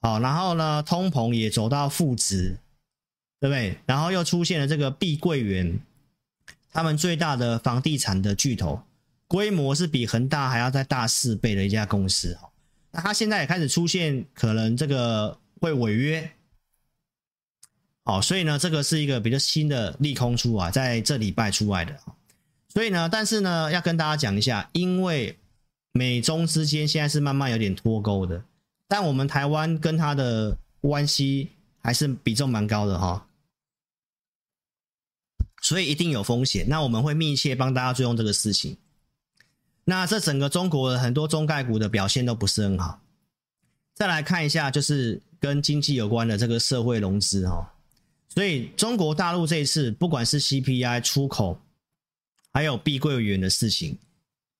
[0.00, 2.56] 好，然后呢，通膨也走到负值，
[3.38, 3.78] 对不对？
[3.84, 5.78] 然后又出现了这个碧桂园，
[6.72, 8.82] 他们最大的房地产的巨头，
[9.26, 12.48] 规模是比恒大还要再大四倍的一家公司哦。
[12.92, 16.30] 那他现在也开始出现可能这个会违约，
[18.10, 21.96] 好，所以呢，这个是一个比较新的利空出来，在这礼拜出来的。
[22.68, 25.38] 所以呢，但是呢，要跟大家讲一下，因为
[25.92, 28.42] 美中之间现在是慢慢有点脱钩的。
[28.88, 33.24] 但我们台湾跟他的关系还是比重蛮高的哈，
[35.62, 36.68] 所以一定有风险。
[36.68, 38.76] 那我们会密切帮大家追踪这个事情。
[39.84, 43.00] 那这整个中国的很多中概股的表现都不是很好。
[43.94, 47.72] 再来看一下，就是跟经济有关的这个社会融资哈。
[48.32, 51.60] 所以中国大陆这一次，不管是 CPI 出口，
[52.52, 53.98] 还有碧桂园的事情。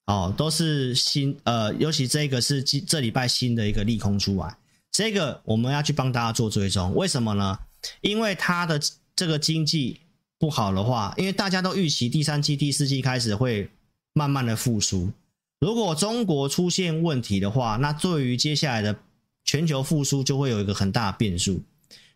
[0.06, 4.56] 哦，都是新呃，尤其这个是这礼拜新的一个利空出来，
[4.90, 6.92] 这个我们要去帮大家做追踪。
[6.96, 7.56] 为什么呢？
[8.00, 8.80] 因为它的
[9.14, 10.00] 这个经济
[10.36, 13.70] 不好的话，因为大家都预期第三季、第四季开始会
[14.12, 15.12] 慢慢的复苏。
[15.60, 18.98] 如果中国出现问题的话，那对于接下来的
[19.44, 21.62] 全球复苏就会有一个很大的变数。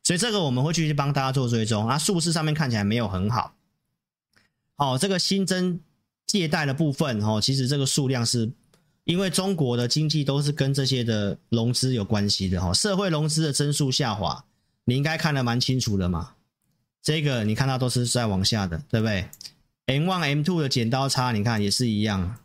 [0.04, 1.88] 所以这个我们会继续帮大家做追踪。
[1.88, 3.56] 啊，数字上面看起来没有很好。
[4.76, 5.80] 哦，这个新增。
[6.26, 8.50] 借贷的部分，哦，其实这个数量是，
[9.04, 14.44] 因为中国的经济都是跟这些的融资有关系的，哈，社会融资的增速下滑，
[14.86, 16.32] 你应该看得蛮清楚的嘛。
[17.02, 19.28] 这个你看到都是在往下的，对不对
[19.86, 22.36] ？M one M two 的剪刀差，你看也是一样，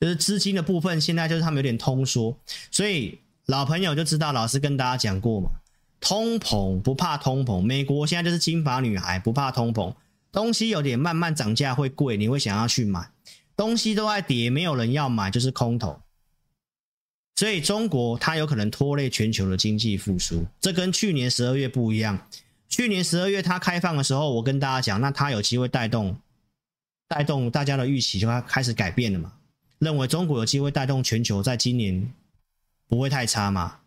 [0.00, 2.36] 就是资金的部分，现在就是他们有点通缩，
[2.72, 5.50] 所以老朋友就知道，老师跟大家讲过嘛，
[6.02, 9.94] 通膨不怕通膨，美国现在就是金发女孩不怕通膨。
[10.32, 13.08] 东西有点慢慢涨价会贵，你会想要去买。
[13.56, 16.00] 东西都在跌，没有人要买，就是空头。
[17.36, 22.26] 所以中国它有可能拖累全球的经济复苏，这跟去年十二月不一样。
[22.68, 26.16] 去年十二月它开放的时候，我跟大家讲，那它有机会带动
[27.06, 29.34] 带动大家的预期就要开始改变了嘛，
[29.78, 32.12] 认为中国有机会带动全球在今年
[32.88, 33.78] 不会太差嘛。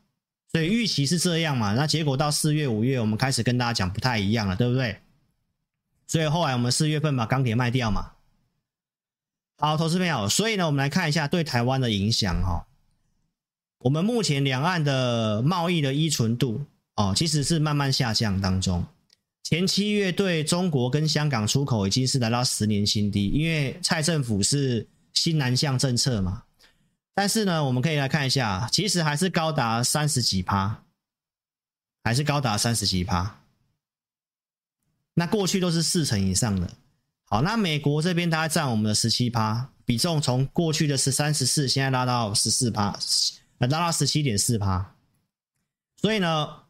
[0.56, 4.96] 所以预期是这样嘛，那结果到四月五月，我们开始跟大家讲不太一样了，对不对？
[6.08, 8.14] 所以后来我们四月份把钢铁卖掉嘛。
[9.58, 12.66] 好，投资朋友，所以呢，我们来看一下对台湾的影响哈。
[13.80, 16.64] 我们目前两岸的贸易的依存度
[16.96, 18.86] 哦，其实是慢慢下降当中。
[19.44, 26.45] 前七月对中国跟香港出口已经是来到十年新低，因为蔡政府是新南向政策嘛。
[27.16, 30.84] 但是呢，我们可以来看一下，其实还是高达三十几趴，
[32.04, 33.40] 还是高达三十几趴。
[35.16, 36.70] 那过去都是四成以上的。
[37.24, 43.00] 好，那美国这边大概占我们的十七趴，比重从过去的十三、十四，现在拉到十四趴，
[43.60, 44.94] 呃拉到十七点四趴。
[45.98, 46.62] 所以呢。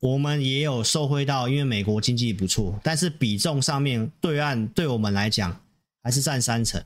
[0.00, 5.58] 我们也有受惠到，因为美国经济不错，但是比重上面对岸对我们来讲
[6.02, 6.84] 还是占三成，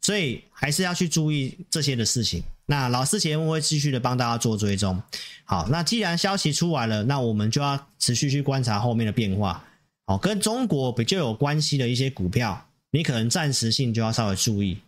[0.00, 2.42] 所以还是要去注意这些的事情。
[2.66, 5.02] 那老师节目会继续的帮大家做追踪。
[5.44, 9.64] 好，那既然消息出来了，那我们就要持续去观察后面的变化。
[10.06, 14.78] 好，跟中国比较有关系的一些股票，你可能暂时性就要稍微注意。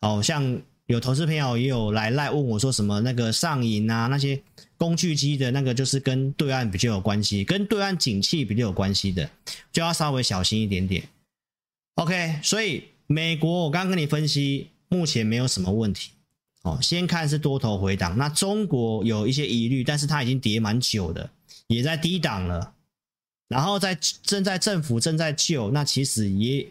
[0.00, 0.60] 哦，像。
[0.88, 4.40] 有投资朋友也有来赖问我说什么那个上银啊，那些
[4.78, 9.28] 工具机的那个就是跟对岸比较有关系，跟对岸景气比较有关系的，
[9.70, 11.04] 就要稍微小心一点点。
[11.96, 16.12] OK，所以美国我刚刚跟你分析，目前没有什么问题。
[16.62, 21.30] 哦，先看是多头回档，那中国有一些疑虑，但是它已经跌蛮久的，
[21.68, 22.74] 也在低档了，
[23.48, 26.66] 然后在正在政府正在救，那其实也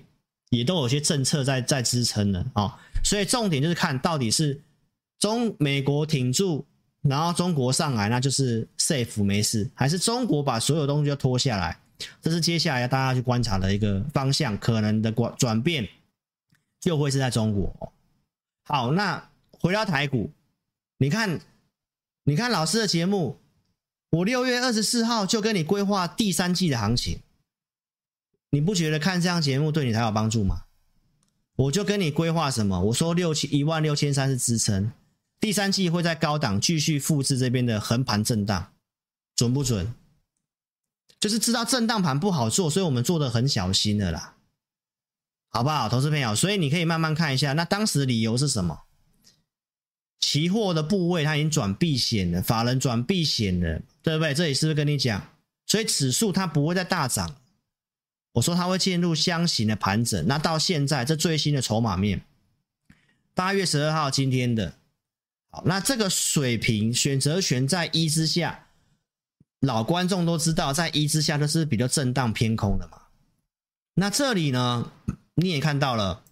[0.49, 2.63] 也都有些政策在在支撑了啊。
[2.63, 2.73] 哦
[3.03, 4.59] 所以重点就是看到底是
[5.19, 6.65] 中美国挺住，
[7.03, 11.79] 然后中国上来，那就是 safe 没事，还是中国把所有东西都拖下来？
[12.21, 15.87] 这是接下来要大家去观察的一个方向，可能的转转变
[16.81, 17.93] 就会是在中国。
[18.65, 20.31] 好，那回到台股，
[20.97, 21.39] 你看，
[22.23, 23.39] 你看老师的节目，
[24.09, 27.21] 我六月二十四号就跟你规划第三季的行情，
[28.49, 30.63] 你不觉得看这样节目对你才有帮助吗？
[31.55, 32.79] 我就跟你规划什么？
[32.83, 34.91] 我说六千一万六千三是支撑，
[35.39, 38.71] 第三季会在高档继续复制这边的横盘震荡，
[39.35, 39.93] 准不准？
[41.19, 44.35] 就是知道震荡盘不好做，所以我们做的很小心的啦，
[45.49, 46.35] 好不好，投资朋友？
[46.35, 48.83] 所以你可以慢慢看一下，那当时的理由是什么？
[50.19, 54.33] 期货的部位它已经转避险了，法人转避险了，对不对？
[54.33, 55.21] 这里是不是跟你讲？
[55.65, 57.35] 所以指数它不会再大涨。
[58.33, 62.21] 我说它会进入箱型的盘整，那到现在这最新的筹码面，
[63.33, 64.73] 八月十二号今天的，
[65.49, 68.67] 好，那这个水平选择权在一之下，
[69.61, 73.01] 老观众都知道，在一之下都是比较震荡偏空的嘛。
[73.95, 74.91] 那这里呢，
[75.33, 76.23] 你也看到了，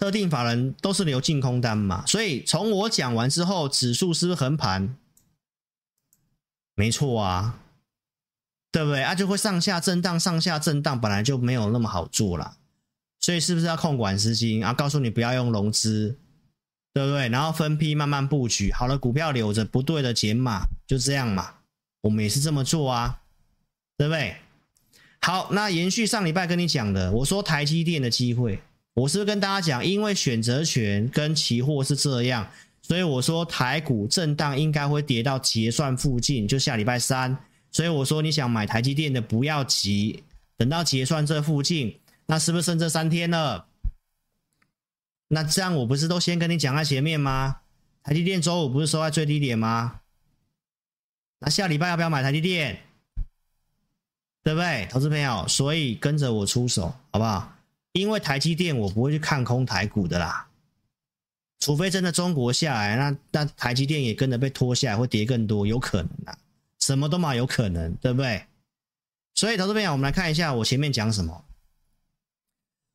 [0.00, 4.96] 特定法人都是留净空单嘛，所以从我讲完之后，指数是不是横盘？
[6.74, 7.60] 没错啊。
[8.72, 9.16] 对不对啊？
[9.16, 12.56] 就会上下震荡，上下震荡本来就没有那么好做了，
[13.18, 14.72] 所以是不是要控管资金啊？
[14.72, 16.16] 告诉你不要用融资，
[16.94, 17.28] 对不对？
[17.30, 21.54] 然后分批慢慢布局，好了股票留着，不对的减码，就这样嘛。
[22.02, 23.22] 我们也是这么做啊，
[23.98, 24.36] 对不对？
[25.20, 28.62] 好，那延续上礼拜跟你讲的，我说台积电的机会，
[28.94, 32.50] 我是不是跟大家讲，因为选择权跟期货是这样，
[32.82, 37.36] 所以我说台股震荡应该会跌到结算附近，就下礼拜三。
[37.72, 40.24] 所以我说，你想买台积电的不要急，
[40.56, 43.66] 等到结算这附近，那是不是剩这三天了？
[45.28, 47.58] 那这样我不是都先跟你讲在前面吗？
[48.02, 50.00] 台积电周五不是收在最低点吗？
[51.38, 52.80] 那下礼拜要不要买台积电？
[54.42, 55.46] 对不对，投资朋友？
[55.46, 57.56] 所以跟着我出手，好不好？
[57.92, 60.48] 因为台积电我不会去看空台股的啦，
[61.60, 66.38] 除非真的中国下来，那那台积电也跟着被拖下来，会跌更多，有可能啊。
[66.78, 68.46] 什么都嘛有可能，对不对？
[69.34, 71.44] 所以，投资朋友，我们来看一下我前面讲什么。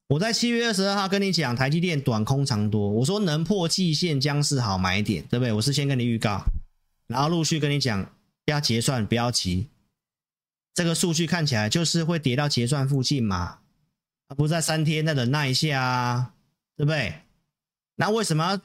[0.07, 5.51] 我在七月二十二号跟你讲台积电短空长多，我说能破季线将是好买点，对不对？
[5.53, 6.43] 我是先跟你预告，
[7.07, 8.11] 然后陆续跟你讲
[8.45, 9.67] 要结算，不要急。
[10.73, 13.59] 这个数据看起来就是会跌到结算附近嘛，
[14.27, 16.33] 啊，不在三天，再忍耐一下啊，
[16.75, 17.21] 对不对？
[17.95, 18.57] 那为什么要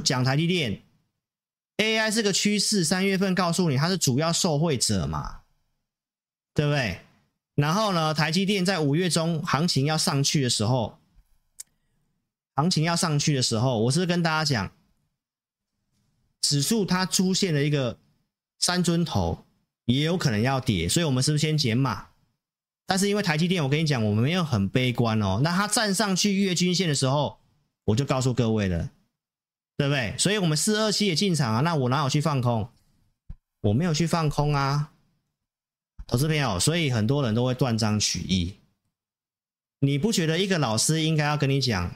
[0.00, 0.82] 讲台积电
[1.78, 5.40] ？AI 是个趋势，三月份告诉你它是主要受惠者嘛，
[6.54, 7.00] 对不对？
[7.54, 10.98] 然后呢，台积电在五月中行情要上去的时候，
[12.54, 14.72] 行情要上去的时候，我是不是跟大家讲，
[16.42, 17.98] 指数它出现了一个
[18.58, 19.44] 三尊头，
[19.86, 22.08] 也有可能要跌，所以我们是不是先减码？
[22.86, 25.40] 但是因为台积电，我跟你讲，我们没有很悲观哦。
[25.42, 27.38] 那它站上去月均线的时候，
[27.84, 28.90] 我就告诉各位了。
[29.78, 30.14] 对不对？
[30.16, 32.66] 所以我们四二七也进场啊，那我哪有去放空？
[33.60, 34.90] 我没有去放空啊，
[36.06, 36.58] 投资朋友。
[36.58, 38.54] 所以很多人都会断章取义。
[39.80, 41.94] 你不觉得一个老师应该要跟你讲，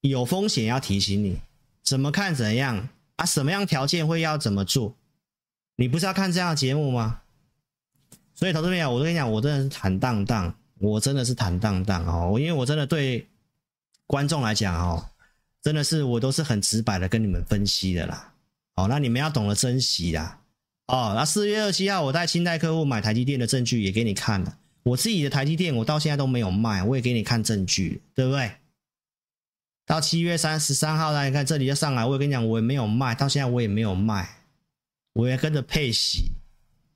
[0.00, 1.40] 有风险要提醒你，
[1.82, 3.26] 怎么看怎样啊？
[3.26, 4.96] 什么样条件会要怎么做？
[5.76, 7.20] 你不是要看这样的节目吗？
[8.34, 12.38] 所以投资朋友，我都跟你讲，我真的是坦荡荡，我真的是坦荡荡哦。
[12.38, 13.26] 因为我真的对
[14.06, 15.06] 观众来讲哦，
[15.62, 18.32] 真的是我都是很直白的跟你们分析的啦。
[18.74, 20.40] 哦，那你们要懂得珍惜啦。
[20.88, 24.58] 哦，那四月二七号我带清代客户买台积电的证据也给你看了。
[24.82, 28.50] 我自己的台积电我到现在都没有卖，我也给你看证据，对不对？
[29.86, 34.28] 到七月三十三号，大家看这里就上来，我也跟你讲，我也没有卖，到现在我也没有卖，
[35.12, 36.32] 我也跟着配息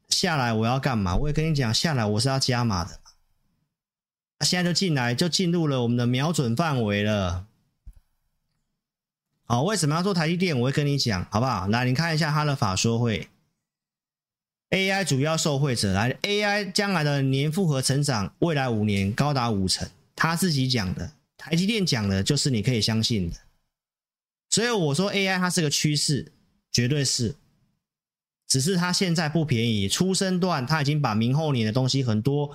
[0.08, 1.16] 下来，我要干嘛？
[1.16, 3.00] 我也跟你讲，下来我是要加码的。
[4.40, 7.46] 现在就进来，就进入了我们的瞄准范围了。
[9.44, 10.58] 好，为什么要做台积电？
[10.58, 11.66] 我会跟你讲，好不好？
[11.68, 13.28] 来，你看一下他的法说会
[14.70, 21.12] ，AI 主要受惠者，来，AI 将来的年复合成长，未来五年高达五成，他自己讲的。
[21.36, 23.36] 台积电讲的就是你可以相信的，
[24.50, 26.32] 所以我说 AI 它是个趋势，
[26.72, 27.36] 绝对是，
[28.48, 32.50] 只是它现在不便宜，初生段它已经把明后年的东西很多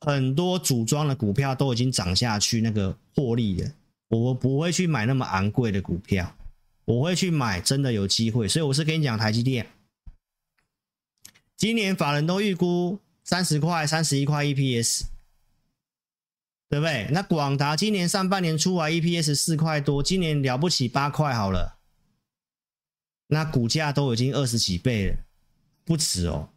[0.00, 3.72] 很多组装的股票都已经涨下去，那个获利了，
[4.08, 6.34] 我不会去买那么昂贵的股票，
[6.84, 9.66] 我会去买真的有机会，所以我是跟你讲台积电，
[11.56, 15.06] 今年法人都预估三十块、三十一块 EPS。
[16.68, 17.06] 对不对？
[17.12, 21.75] 那广达今年上半年出来 EPS 四块多，今年了不起八块好了，
[23.28, 25.16] 那股价都已经二十几倍了，
[25.84, 26.48] 不止哦，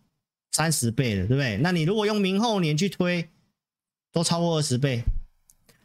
[0.52, 1.58] 三十倍了，对不对？
[1.58, 3.30] 那你如果用明后年去推，
[4.12, 5.04] 都超过二十倍。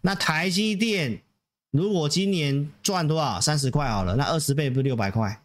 [0.01, 1.23] 那台积电
[1.71, 3.41] 如果今年赚多少？
[3.41, 5.43] 三十块好了，那二十倍不是六百块？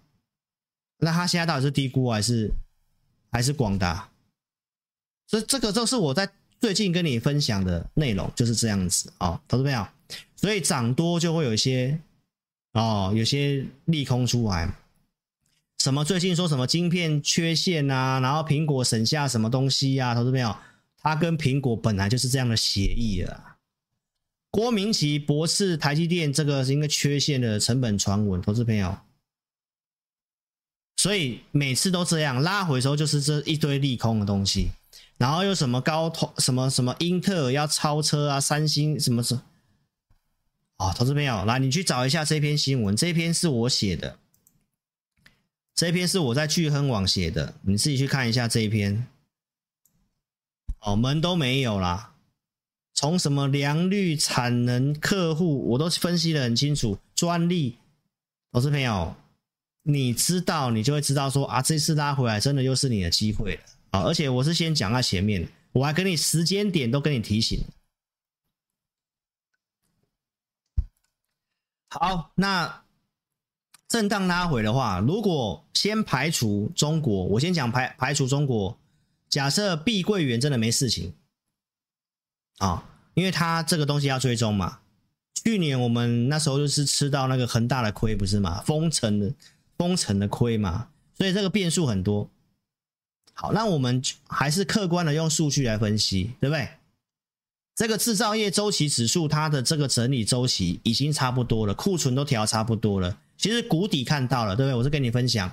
[0.98, 2.52] 那它现在到底是低估还是
[3.32, 4.10] 还是广达？
[5.28, 6.30] 所以这个就是我在。
[6.62, 9.88] 最近跟你分享的内容就是这样子哦，投资朋友，
[10.36, 11.98] 所以涨多就会有一些
[12.74, 14.70] 哦，有些利空出来。
[15.80, 20.14] 什么最近说什么晶片缺陷啊，然后苹果省下什么东西啊？
[20.14, 20.56] 投资朋友，
[20.98, 23.56] 他跟苹果本来就是这样的协议了。
[24.52, 28.98] 郭明奇博士，台积电这个是应该缺陷的成本传闻，投资朋友。
[30.98, 34.72] 所以每次都这样拉回的时候，就是这一堆利空的东西。
[35.18, 39.42] 然后又什么高通什么什么英特尔要超车啊，三星什么什么
[40.76, 44.19] 啊，投资朋友来，你去找一下这篇新闻，这篇是我写的，
[45.80, 49.08] 这篇是我在聚亨网写的，你自己去看一下这一篇。
[50.82, 52.16] 哦，门都没有啦，
[52.94, 57.78] 从什么良率、产能、客户，我都分析得很清楚，专利，
[58.52, 59.16] 投资朋友，
[59.84, 63.62] 你知道你就会知道说啊，这次拉回来真的又是你的机会了。
[63.92, 64.02] 啊！
[64.02, 67.64] 而且我是先讲在前面，我还给你时间点都跟你提醒。
[71.90, 72.84] 好，那
[73.90, 78.78] 震荡拉回的话，如果先排除中国，我先讲排排除中国，
[79.28, 81.16] 假设碧桂园真的没事情
[82.60, 82.86] 啊，
[83.16, 84.80] 因为它这个东西要追踪嘛。
[85.44, 88.62] 去年我们那时候就是吃到那个恒大的亏，不是嘛？
[88.62, 89.34] 封城的
[89.76, 92.30] 封城的亏嘛，所以这个变数很多。
[93.34, 96.70] 好，那我们还是客观的用数据来分析，对不对？
[97.76, 103.18] 这个制造业周期指数，它的这个整理周期已经差不多了，库存都调差不多了。
[103.40, 104.76] 其实谷底看到了，对不对？
[104.76, 105.50] 我是跟你分享。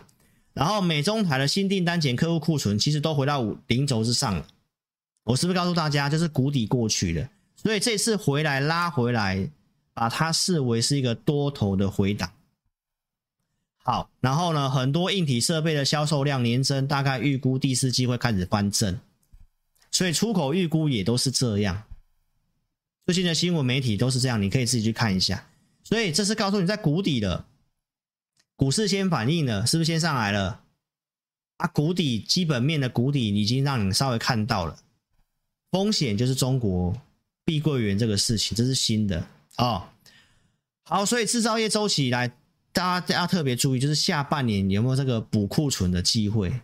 [0.52, 4.44] 然后美中台的新订单减客户库存，其实都回到五零轴之上了。
[5.22, 7.28] 我是不是告诉大家，就是谷底过去了？
[7.54, 9.48] 所以这次回来拉回来，
[9.94, 12.32] 把它视为是一个多头的回档。
[13.84, 18.98] 好，然后呢，很多硬体设备的销售量年增，大概预估第四季会开始翻正，
[19.92, 21.84] 所以出口预估也都是这样。
[23.04, 25.46] 最近的新闻媒体都是这样，你可以自己去看一下。
[25.84, 27.46] 所以这是告诉你在谷底了，
[28.56, 30.62] 股市先反应了，是不是先上来了？
[31.58, 34.78] 啊，谷底基本面的谷底已经让你稍微看到了，
[35.70, 37.00] 风险就是中国
[37.44, 39.26] 碧桂园这个事情，这是新的
[39.58, 39.88] 哦。
[40.84, 42.32] 好，所以制造业周期以来。
[42.72, 46.60] 大家要特别注意，就是下半年有没有这个补库存的机会？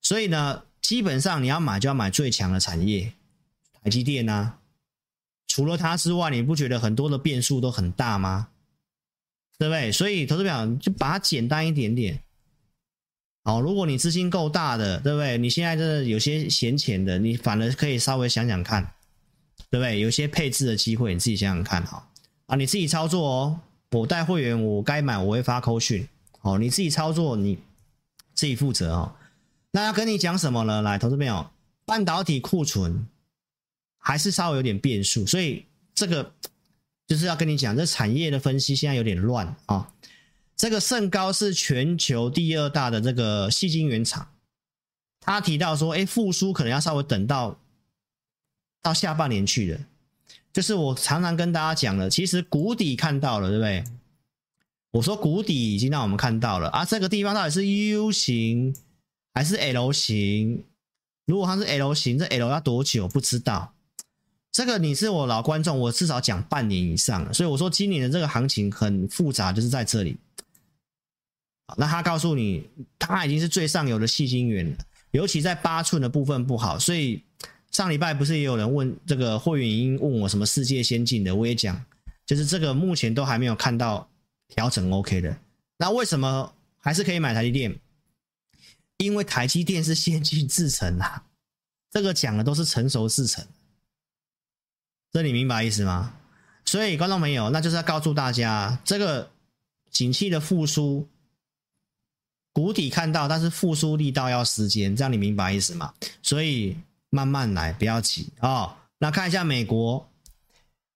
[0.00, 3.14] 所以呢，基本上你要买就要买最强的产业，
[3.82, 4.60] 台积电啊。
[5.48, 8.46] 除了它之外，你不觉得很多的变数都很大吗？
[9.58, 9.92] 对不对？
[9.92, 12.20] 所以投资表就把它简单一点点。
[13.44, 15.36] 好，如果你资金够大的，对不对？
[15.38, 18.82] 你现在真的有些闲钱的，你反而可以稍微想想看，
[19.70, 20.00] 对不对？
[20.00, 22.08] 有些配置的机会，你自己想想看哈。
[22.46, 23.60] 啊，你自己操作哦。
[23.90, 26.08] 我带会员，我该买我会发扣讯，
[26.40, 27.56] 哦，你自己操作，你
[28.34, 29.14] 自己负责哦。
[29.70, 30.82] 那要跟你讲什么呢？
[30.82, 31.48] 来，投资朋友，
[31.84, 33.06] 半导体库存
[33.98, 36.32] 还是稍微有点变数，所以这个
[37.06, 39.92] 就是要跟你讲，这产业的分析现在有点乱啊、
[40.56, 44.28] 这个盛高是全球第二大的这个细晶原厂，
[45.20, 47.58] 他提到说，哎，复苏可能要稍微等到
[48.80, 49.80] 到下半年去了。
[50.52, 53.84] 就是我常常跟大家讲了，其实谷底看到了，对不对？
[54.92, 58.74] 我说谷底已经让我们看到了啊，这个地方到底是 U 型
[59.34, 60.64] 还是 L 型？
[61.26, 63.08] 如果它是 L 型，这 L 要多久？
[63.08, 63.73] 不知道。
[64.54, 70.16] 这个你是我老观众，我至少讲半年以上了，所以我说今年的这个行情很复杂，就是在这里。
[71.76, 72.64] 那他告诉你，
[72.96, 74.78] 他已经是最上游的矽晶圆了，
[75.10, 76.78] 尤其在八寸的部分不好。
[76.78, 77.20] 所以
[77.72, 81.84] 上礼拜不是也有人问这个会员音问我什么世界先进的，我也讲，
[82.24, 84.08] 就是这个目前都还没有看到
[84.46, 85.36] 调整 OK 的。
[85.78, 87.76] 那为什么还是可以买台积电？
[88.98, 91.24] 因为台积电是先进制程啊，
[91.90, 93.44] 这个讲的都是成熟制程。
[95.14, 96.12] 这你明白意思吗？
[96.64, 99.30] 所以观众朋友，那就是要告诉大家，这个
[99.92, 101.06] 景气的复苏，
[102.52, 105.94] 谷底看到，但是复苏力道要时间，这样你明白意思吗？
[106.20, 106.76] 所以
[107.10, 108.76] 慢慢来，不要急啊、哦。
[108.98, 110.04] 那看一下美国，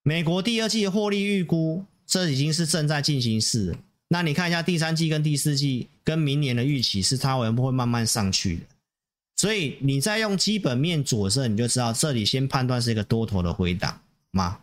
[0.03, 3.77] 美国第二季的获利预估，这已经是正在进行式。
[4.09, 8.63] 那你看一下第三季跟第四季跟明年的预期，是它会不会慢慢上去的？
[9.37, 14.01] 所以你再用基本面佐证，你就知道这里先判断是一个多头的回档。
[14.31, 14.61] 吗？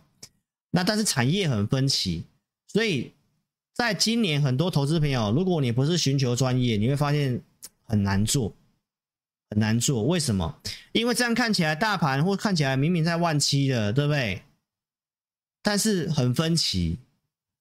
[0.70, 2.24] 那但是产业很分歧，
[2.66, 3.12] 所以
[3.72, 7.42] 在今年很多投资朋友，如果你不是寻求专业，你会发现
[7.84, 8.52] 很难做，
[9.50, 10.02] 很难做。
[10.04, 10.60] 为什么？
[10.92, 14.42] 因为这样看起来大盘或看起来明明在万七的，对不对？
[15.62, 16.98] 但是很分歧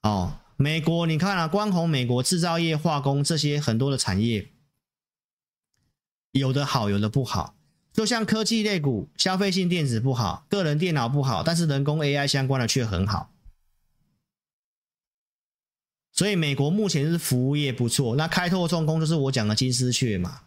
[0.01, 0.39] 哦。
[0.58, 4.47] 美国你看啊，光红美国制造业、化工这些很多的产业，
[6.32, 7.55] 有的好，有的不好。
[7.96, 13.32] 就像科技类股、消费性电子不好，个人电脑不好，但是人工 AI 相关的却很好。
[16.12, 20.41] 所以美国目前是服务业不错，那开拓重工就是我讲的金丝雀嘛。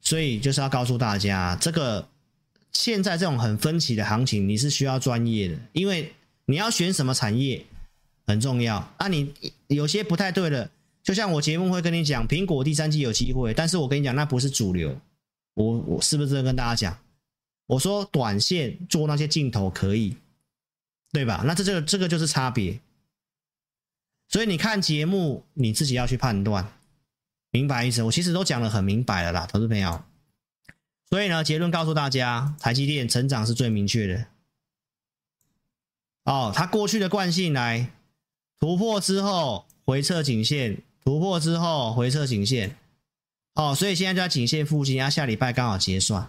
[0.00, 2.08] 所以就是要告诉大家，这个
[2.72, 6.12] 现在这种很分歧的行情，你是需要专业的，因为
[6.46, 7.64] 你要选什么产业
[8.26, 8.78] 很重要。
[8.96, 9.32] 啊，你
[9.68, 10.68] 有些不太对的，
[11.04, 15.00] 就像我节目会跟你讲，苹果第三季有机会，但是我跟你讲，那不是主流。
[15.58, 16.98] 我我是不是跟大家讲？
[17.66, 20.16] 我说短线做那些镜头可以，
[21.12, 21.42] 对吧？
[21.44, 22.78] 那这这个这个就是差别。
[24.28, 26.72] 所以你看节目，你自己要去判断，
[27.50, 28.04] 明白意思？
[28.04, 30.04] 我其实都讲得很明白了啦，投资朋友。
[31.10, 34.26] 所以呢，结论告诉大家，台积电成长是最明确的。
[36.24, 37.90] 哦，它过去的惯性来
[38.60, 42.76] 突破之后回撤颈线，突破之后回撤颈线。
[43.58, 46.24] 哦，所以现在就在颈线附近，啊，下礼拜刚好结算，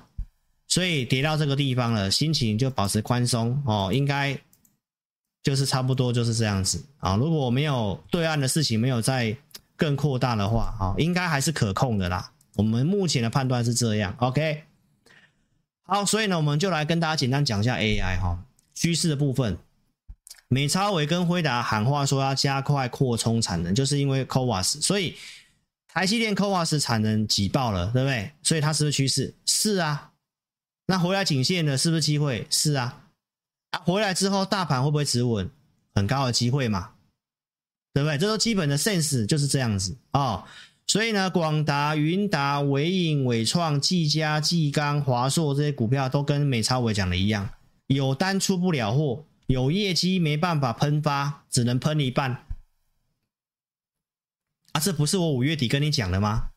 [0.67, 4.35] 所以跌到这个地方了，心情就保持宽松哦，应该
[5.43, 9.37] 就是差不多就是这样子啊，如果没有对岸的事情没有再
[9.75, 12.31] 更扩大的话，啊，哦，应该还是可控的啦。
[12.55, 14.63] 我们目前的判断是这样，OK。
[15.83, 18.39] 好，所以呢，我们就来跟大家简单讲一下 AI 哈，哦，
[18.73, 19.55] 趋势的部分。
[20.47, 25.15] 美超微跟辉达喊话说要加快扩充产能，就是因为 CoWoS，所以。
[25.99, 28.31] 台积电 CoWoS 产能挤爆了，对不对？
[28.41, 29.35] 所以它是不是趋势？
[29.45, 30.11] 是啊。
[30.85, 32.47] 那回来颈线的是不是机会？
[32.49, 33.03] 是啊。
[33.71, 35.51] 啊，回来之后大盘会不会止稳？
[35.93, 36.91] 很高的机会嘛，
[37.93, 38.17] 对不对？
[38.17, 40.45] 这都基本的 sense 就是这样子哦。
[40.87, 47.49] 所以呢，广达、云达、纬颖、纬创、技嘉、技刚、华硕这些股票都跟美超伟讲的一样，
[47.87, 52.45] 有单出不了货，有业绩没办法喷发，只能喷一半。
[54.79, 56.49] 这不是我五月底跟你讲的吗？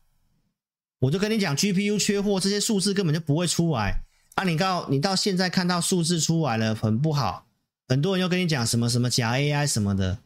[0.99, 4.03] 我就跟你讲，GPU 缺货这些数字根本就不会出来。
[4.35, 7.45] 啊，你到你到现在看到数字出来了，很不好。
[7.89, 10.19] 很多人又跟你讲什么什么假 AI 什么的，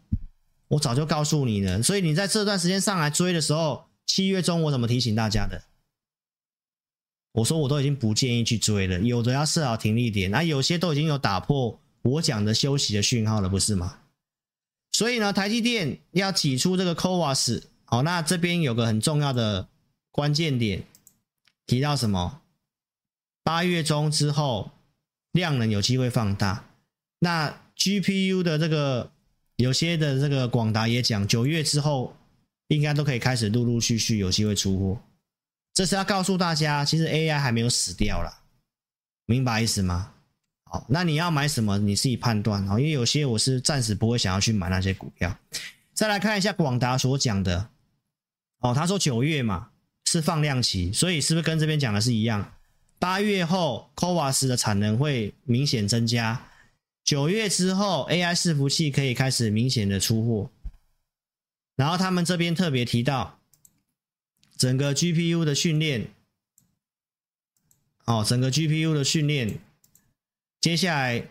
[0.68, 1.82] 我早就告诉你了。
[1.82, 5.64] 所以你在这段时间上来追的时候，七月中我怎么提醒大家的？
[7.32, 13.98] 我说我都已经不建议去追了，有的要设好停利点，那有些都已经有打破我讲的休息的讯号了，不是吗？
[14.92, 17.64] 所以呢，台积电要挤出这个 CoWoS。
[17.90, 19.70] 好，那这边有个很重要的
[20.12, 20.84] 关键点，
[21.66, 22.42] 提到什么？
[23.44, 24.72] 八月中之后，
[25.32, 26.66] 量能有机会放大。
[27.20, 29.10] 那 GPU 的这个
[29.56, 32.14] 有些的这个广达也讲，九月之后
[32.68, 35.02] 应该都可以开始陆陆续续有机会出货。
[35.74, 38.44] 这是要告诉大家，其实 AI 还没有死掉了，
[39.26, 40.12] 明白意思吗？
[40.66, 41.78] 好，那你要买什么？
[41.78, 45.34] 你自己判断哦，因为有些我是暂时不会想要去买那些股票。
[45.94, 47.70] 再来看一下广达所讲的。
[48.60, 49.70] 哦，他说九月嘛
[50.06, 52.54] 是放量期，所以是不是跟这边讲的是一样？
[53.00, 56.50] 八月后 CoWoS 的产能会明显增加，
[57.04, 60.50] 九月之后 AI 伺服器可以开始明显的出货。
[61.76, 63.40] 然后他们这边特别提到，
[64.58, 66.08] 整个 GPU 的训练
[68.06, 69.60] 哦，整个 GPU 的训练，
[70.60, 71.28] 接下来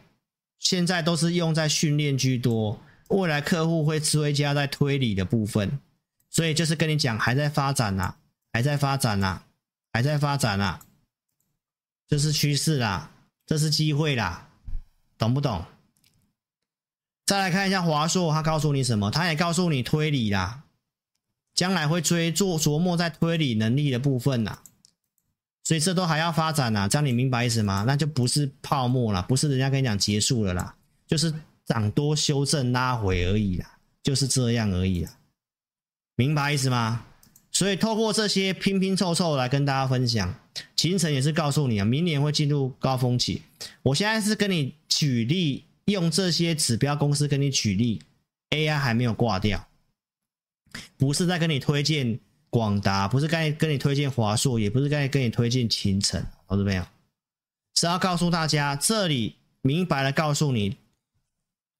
[0.61, 5.81] 现在都是用在训练居多，未来客户会追加在推理的部分，
[6.37, 8.15] 所以就是跟你讲，还在发展呐，
[8.53, 9.41] 还在发展呐，
[9.91, 10.81] 还在发展呐，
[12.07, 13.11] 这是趋势啦，
[13.47, 14.51] 这是机会啦，
[15.17, 15.65] 懂不懂？
[17.25, 19.11] 再来看一下华硕，他告诉你什么？
[19.11, 20.65] 他也告诉你推理啦，
[21.55, 24.59] 将来会追做琢磨在推理能力的部分呐。
[25.65, 27.85] 所以这都还要发展呐，这样你明白意思吗？
[27.87, 30.77] 那就不是泡沫了，不是人家跟你讲结束了啦，
[31.07, 31.33] 就是
[31.65, 35.16] 涨多修正拉回而已啦，就是这样而已啦，
[36.17, 37.05] 明白意思吗？
[37.53, 40.35] 所以透过这些拼拼凑凑来跟大家分享，
[40.75, 43.43] 秦晨也是告诉你啊，明年会进入高峰期。
[43.83, 48.03] 我现在是跟你举例，用这些指标公司跟你举例
[48.51, 49.69] ，AI 还没有挂掉，
[50.97, 52.19] 不是在跟你推荐。
[52.49, 56.87] 广达不是该跟你推荐华硕，也不是该跟你推荐秦晨，好，了没有？
[57.75, 60.79] 是要告诉大家，这里明白的告诉你，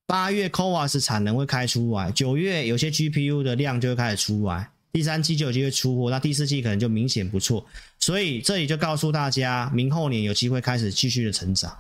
[0.07, 7.67] 八月 CoWoS 产能会开出来，九月有些 GPU 的量就会开始出来，第三季就有机会出货，那第四季可能就明显不错。
[7.99, 11.77] 所以这里就告诉大家，明后年有机会开始继续的成长。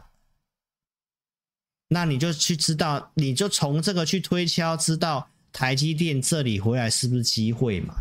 [1.88, 7.94] 那你就去知道，你就从这个去推敲，知道台积电这里回来是不是机会嘛？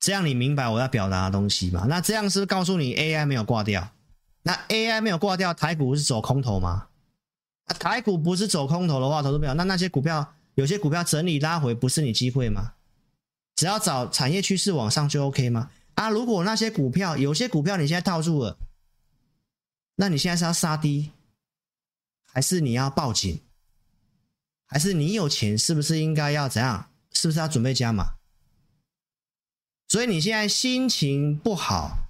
[0.00, 1.86] 这样你明白我要表达的东西吗？
[1.88, 3.92] 那这样是不是告诉你 AI 没有挂掉？
[4.42, 6.88] 那 AI 没有挂掉，台股是走空头吗？
[7.72, 12.74] 台股不是走空头的话，投资朋友，那那些股票有些股票整理拉回，不是你机会吗？
[13.54, 15.70] 只要找产业趋势往上就 OK 吗？
[15.94, 18.56] 啊，如果那些股票有些股票你现在套住了，
[19.96, 21.10] 那你现在是要杀低，
[22.24, 23.40] 还是你要报警？
[24.66, 26.88] 还是你有钱，是不是应该要怎样？
[27.12, 28.14] 是不是要准备加码？
[29.88, 32.08] 所以你现在心情不好，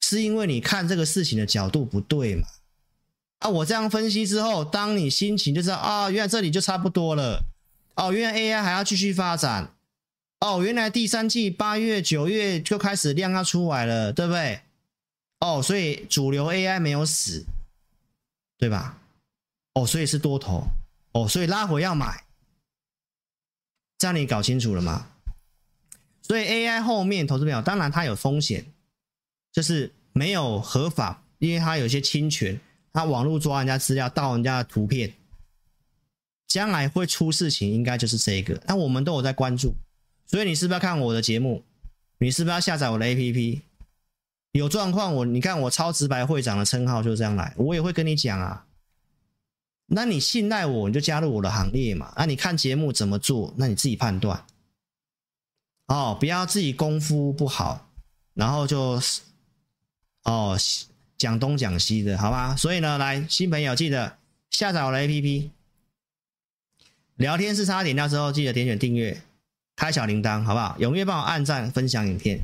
[0.00, 2.46] 是因为你看这个事情的角度不对嘛？
[3.42, 7.44] 啊，我这样分析之后，当你心情就知道啊，原来这里就差不多了。
[7.96, 9.74] 哦，原来 AI 还要继续发展。
[10.40, 14.60] 哦，原来第三季八月、九月就开始量要出来了，对不对？
[15.40, 17.44] 哦，所以主流 AI 没有死，
[18.58, 18.98] 对吧？
[19.74, 20.66] 哦，所以是多头。
[21.12, 22.24] 哦，所以拉回要买。
[23.98, 25.08] 这样你搞清楚了吗？
[26.22, 28.66] 所以 AI 后面投资没有，当然它有风险，
[29.52, 32.58] 就是没有合法，因为它有一些侵权，
[32.92, 35.14] 他网络抓人家资料，盗人家的图片，
[36.46, 38.60] 将来会出事情，应该就是这个。
[38.66, 39.74] 那我们都有在关注，
[40.26, 41.64] 所以你是不是要看我的节目？
[42.18, 43.62] 你是不是要下载我的 APP？
[44.52, 48.66] 有状况我你看我超直白会长的称号就是这样来，我也会跟你讲啊。
[49.86, 52.12] 那你信赖我，你就加入我的行列嘛。
[52.16, 53.52] 那你看节目怎么做？
[53.56, 54.44] 那你自己判断。
[55.86, 57.90] 哦，不要自己功夫不好，
[58.34, 59.00] 然后就
[60.24, 60.56] 哦
[61.22, 62.56] 讲东讲西的，好吧？
[62.56, 64.18] 所以呢，来新朋友记得
[64.50, 65.50] 下载我的 APP，
[67.14, 69.22] 聊天室差点掉之后，记得点选订阅，
[69.76, 70.76] 开小铃铛，好不好？
[70.80, 72.40] 踊跃帮我按赞、分享影片，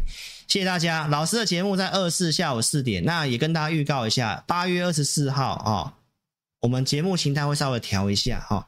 [0.46, 1.08] 谢谢大家。
[1.08, 5.92] 老师的节目在二四下午四点，那也跟大家预告一下，八月二十四号啊、哦，
[6.60, 8.56] 我们节目形态会稍微调一下哈。
[8.58, 8.64] 哦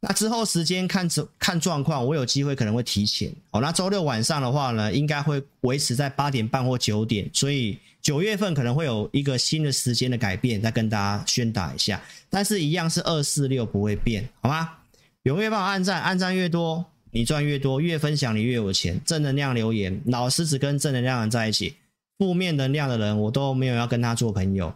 [0.00, 1.08] 那之后时间看
[1.40, 3.60] 看状况，我有机会可能会提前哦。
[3.60, 7.76] 那周六晚上的话呢，应该会维持在八点半或九点，所以
[8.08, 12.00] 九月份可能会有一个新的时间的改变，再跟大家宣达一下。
[12.30, 14.78] 但是一样是二四六不会变，好吗？
[15.24, 18.98] 踊跃帮我按赞，按赞越多你赚越多，越分享你越有钱。
[19.04, 21.74] 正能量留言，老师只跟正能量人在一起，
[22.16, 24.72] 负面能量的人我都没有要跟他做朋友，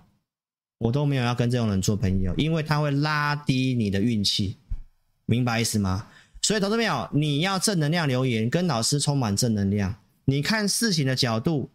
[0.76, 4.58] 我都没有要跟这种人做朋友，因为他会拉低你的运气。
[5.24, 6.06] 明白意思吗？
[6.42, 9.94] 所以，投资朋友，你要正能量留言，跟老师充满正能量。
[10.26, 11.70] 你看事情的角度，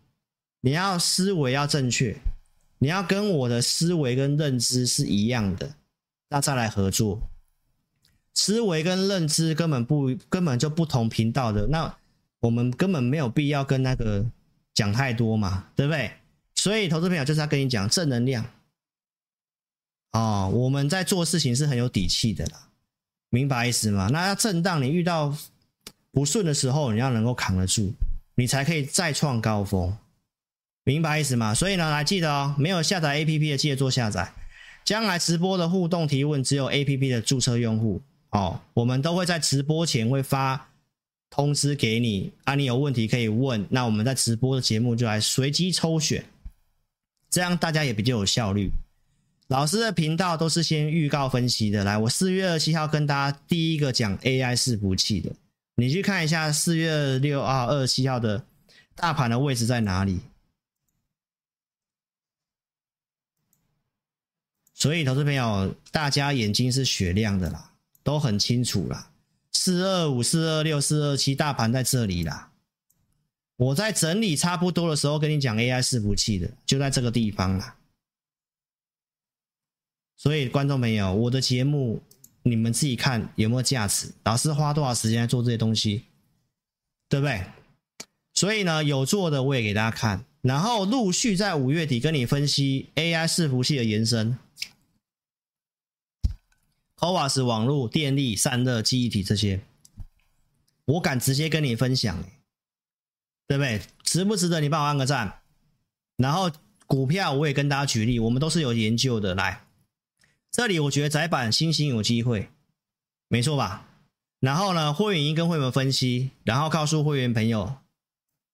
[0.62, 2.18] 你要思维要正确，
[2.80, 5.76] 你要跟我的思维跟认知是一样的，
[6.30, 7.22] 那再来合作。
[8.34, 11.98] 思维跟认知根本不根本就不同频道的，那
[12.40, 14.26] 我们根本没有必要跟那个
[14.74, 16.12] 讲太多嘛，对不对？
[16.54, 18.46] 所以，投资朋友就是要跟你讲正能量。
[20.12, 22.70] 哦，我们在做事情是很有底气的啦。
[23.30, 24.08] 明白意思吗？
[24.12, 25.36] 那要震荡，你遇到
[26.12, 27.94] 不顺的时候，你要能够扛得住，
[28.36, 29.96] 你才可以再创高峰。
[30.88, 31.54] 明白意思吗？
[31.54, 34.32] 所以呢，来记得哦，没有下载 APP 的记得做下载。
[34.86, 38.62] 将来直播的互动提问，只有 APP 的注册用户哦。
[38.74, 40.70] 我们都会在直播前会发
[41.30, 43.68] 通知给你，啊，你有问题可以问。
[43.70, 46.24] 那我们在直播的节目就来随机抽选，
[47.30, 48.72] 这样大家也比较有效率。
[49.50, 51.84] 老师的频道都是先预告分析的。
[51.84, 55.30] 来，我四月二十七号跟大家第一个讲 AI 伺服器的，
[55.76, 58.42] 你去看一下四月六号、二十七号的
[58.96, 60.22] 大盘的位置在哪里？
[64.80, 67.72] 所以，投资朋友，大家眼睛是雪亮的啦，
[68.04, 69.10] 都很清楚啦。
[69.52, 72.52] 四二五、四二六、四二七，大盘在这里啦。
[73.56, 77.76] 我在整理差不多的时候，跟你讲 AI 伺服器的，就在这个地方啦。
[80.16, 82.04] 所以，观众朋友，我的节目
[82.44, 84.14] 你们自己看有没有价值？
[84.26, 86.04] 老师花多少时间来做这些东西，
[87.10, 87.44] 对不对？
[88.36, 94.38] 所以呢，有做的我也给大家看，然后陆续在五月底跟你分析 AI 伺服器的延伸。
[96.98, 99.62] CoWoS 网络、电力、散热、记忆体这些，
[100.86, 102.24] 我敢直接跟你分享，
[103.48, 103.82] 对不对？
[104.04, 105.42] 值不值得你帮我按个赞？
[106.18, 106.52] 然后
[106.88, 109.36] 股票我也跟大家举例，我们都是有研究的。
[109.36, 109.68] 来，
[110.50, 112.50] 这里我觉得窄板新兴有机会，
[113.28, 113.88] 没错吧？
[114.40, 117.78] 然后呢，会员已经跟会员分析，然后告诉会员朋友，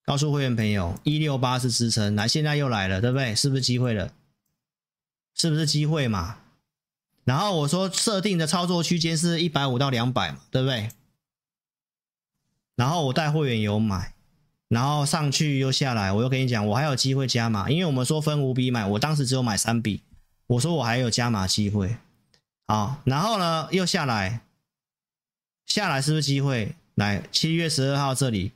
[0.04, 3.34] 告诉会员朋友，一六八是支撑，来，现在又来了，对不对？
[3.34, 4.14] 是不是机会了？
[5.34, 6.40] 是不是机会嘛？
[7.26, 10.90] 然后我说设定的操作区间是一百五到两百嘛，对不对？
[12.76, 14.14] 然后我带会员有买，
[14.68, 20.02] 然后上去又下来，我又跟你讲，我还有机会加码，因为我们说分五笔买，我当时只有买三笔，
[20.48, 21.96] 我说我还有加码机会，
[22.66, 24.42] 好，然后呢又下来，
[25.66, 26.76] 下来是不是机会？
[26.96, 28.52] 来，七月十二号这里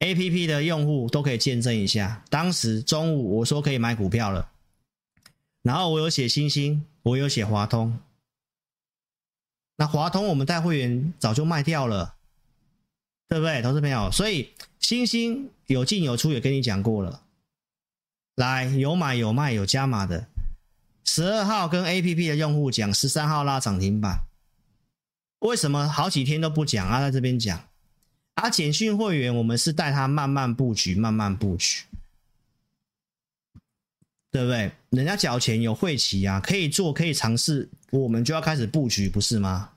[0.00, 4.50] ，APP 的用户都可以见证一下，当时中午我说可以买股票了，
[5.62, 7.98] 然后我有写星星，我有写华通。
[9.80, 12.14] 那华通我们带会员早就卖掉了，
[13.26, 14.10] 对不对，投资朋友？
[14.10, 17.22] 所以星星有进有出，也跟你讲过了。
[18.34, 20.26] 来，有买有卖有加码的，
[21.06, 24.20] 十二号跟 APP 的用户讲，十三号拉涨停板。
[25.38, 27.00] 为什么好几天都不讲啊？
[27.00, 27.66] 在这边讲
[28.34, 31.84] 啊，简讯会员我们是带他慢慢布局，慢慢布局，
[34.30, 34.72] 对不对？
[34.90, 37.70] 人家缴钱有会期啊，可以做可以尝试。
[37.90, 39.72] 我们就要开始布局，不是吗？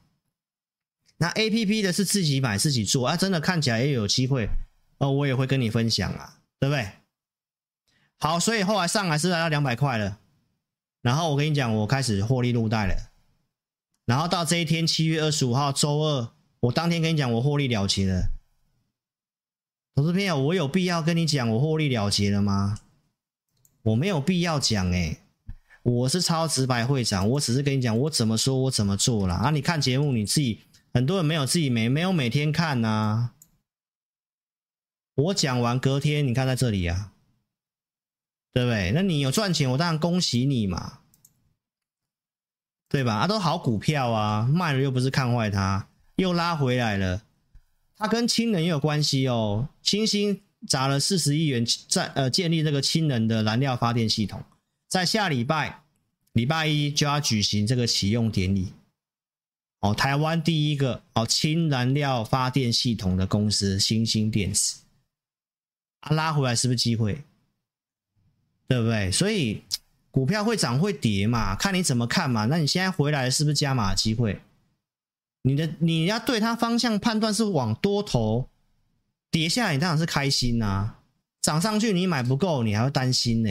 [1.18, 4.48] 那 APP 的是自己买自己做啊，真的看起来也有机会
[4.98, 6.90] 哦，我也会跟你分享啊，对不对？
[8.20, 10.20] 好，所以后来上来是来到两百块了，
[11.02, 13.12] 然后我跟你讲，我开始获利入袋了，
[14.06, 18.30] 然后到这一天七月二十五号周二，我当天跟你讲我获利了结了。
[19.96, 22.80] 投资朋友，我有必要跟你讲我获利了结了吗？
[23.84, 25.23] 我没有必要讲诶、欸
[25.84, 29.36] 我是超直白会长，我只是跟你讲，我怎么说，我怎么做啦。
[29.36, 29.50] 啊！
[29.52, 30.62] 你看节目，你自己
[30.94, 33.32] 很多人没有自己没没有每天看呐、
[35.16, 37.12] 我讲完隔天，你看在这里啊，
[38.54, 38.94] 对不对？
[38.96, 41.00] 那你有赚钱，我当然恭喜你嘛，
[42.88, 43.16] 对吧？
[43.16, 47.24] 啊，都好股票啊，卖了又不是看坏它，又拉回来了。
[47.98, 49.68] 它跟氢能也有关系哦。
[49.82, 54.42] 星星砸了四十亿元在呃建立这个氢能的燃料发电系统。
[54.94, 55.82] 在下礼拜
[56.34, 58.74] 礼拜一就要举行这个启用典礼，
[59.80, 64.84] 哦，台湾第一个哦氢燃料发电系统的公司新兴电子，
[66.02, 67.24] 啊，拉回来是不是机会？
[68.68, 69.12] 对不对？
[69.12, 69.64] 所以
[70.12, 72.46] 股票会涨会跌嘛，看你怎么看嘛。
[72.46, 74.40] 那你现在回来是不是加码机会？
[75.42, 78.48] 你的你要对它方向判断是往多头，
[79.32, 81.00] 跌下来你当然是开心呐、啊，
[81.42, 83.50] 涨上去你买不够，你还会担心呢、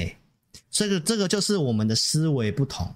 [0.73, 2.95] 这个这个就是我们的思维不同，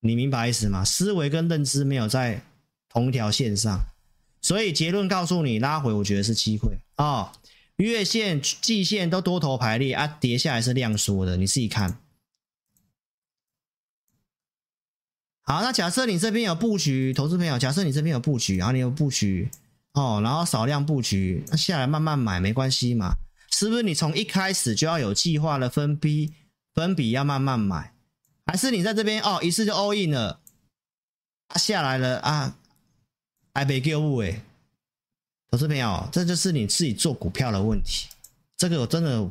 [0.00, 0.84] 你明白意思吗？
[0.84, 2.42] 思维跟认知没有在
[2.88, 3.80] 同一条线上，
[4.42, 7.32] 所以结论告诉你，拉回我觉得是机会啊、哦。
[7.76, 12.00] 月线、季线都多头排列啊，跌下来是量缩的，你自己看。
[15.42, 19.48] 好，那假设你这边有布局，投资朋友，假设你这边有布局，然后你有布局
[19.92, 23.14] 哦，然后少量布局，那下来慢慢买没关系嘛？
[23.52, 26.34] 是不是你从一开始就要有计划的分批？
[26.78, 27.92] 分笔要慢慢买，
[28.46, 30.38] 还是你在这边哦，一次就 all in 了，
[31.48, 32.56] 啊下来了啊，
[33.52, 34.40] 还没给我哎，
[35.50, 38.06] 投资朋友，这就是你自己做股票的问题。
[38.56, 39.28] 这个我真的，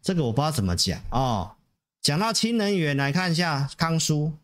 [0.00, 1.56] 这个我不知道怎么讲哦。
[2.00, 4.34] 讲到氢能源，来看一下康叔，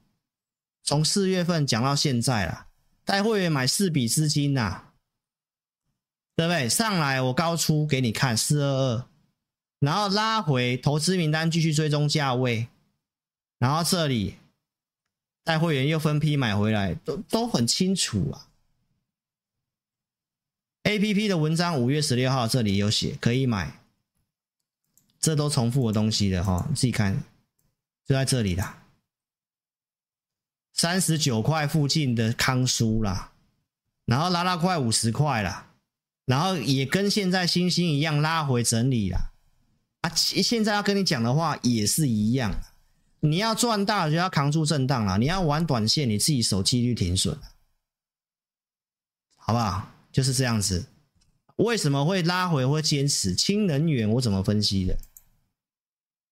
[0.83, 2.67] 从四月份讲到现在了，
[3.05, 4.87] 带会员买四笔资金呐、
[6.35, 6.69] 对不对？
[6.69, 9.07] 上来我高出给你看四二二。
[9.85, 12.69] 然后拉回投资名单，继续追踪价位，
[13.59, 14.37] 然后这里
[15.45, 18.49] 带会员又分批买回来，都都很清楚啊。
[20.85, 23.79] APP 的文章五月十六号这里有写可以买，
[25.21, 27.23] 这都重复的东西的哈，自己看，
[28.07, 28.83] 就在这里啦，
[30.73, 33.33] 三十九块附近的康舒啦，
[34.07, 35.71] 然后拉到快五十块啦，
[36.25, 39.33] 然后也跟现在星星一样拉回整理啦。
[40.05, 42.55] 啊，现在要跟你讲的话也是一样，
[43.21, 47.39] 你要赚大就要扛住震荡了，你要玩短线，你自己守纪律停损，
[49.37, 49.91] 好不好？
[50.13, 50.85] 就是这样子。
[51.57, 53.35] 为什么会拉回会坚持？
[53.35, 54.95] 氢能源我怎么分析的？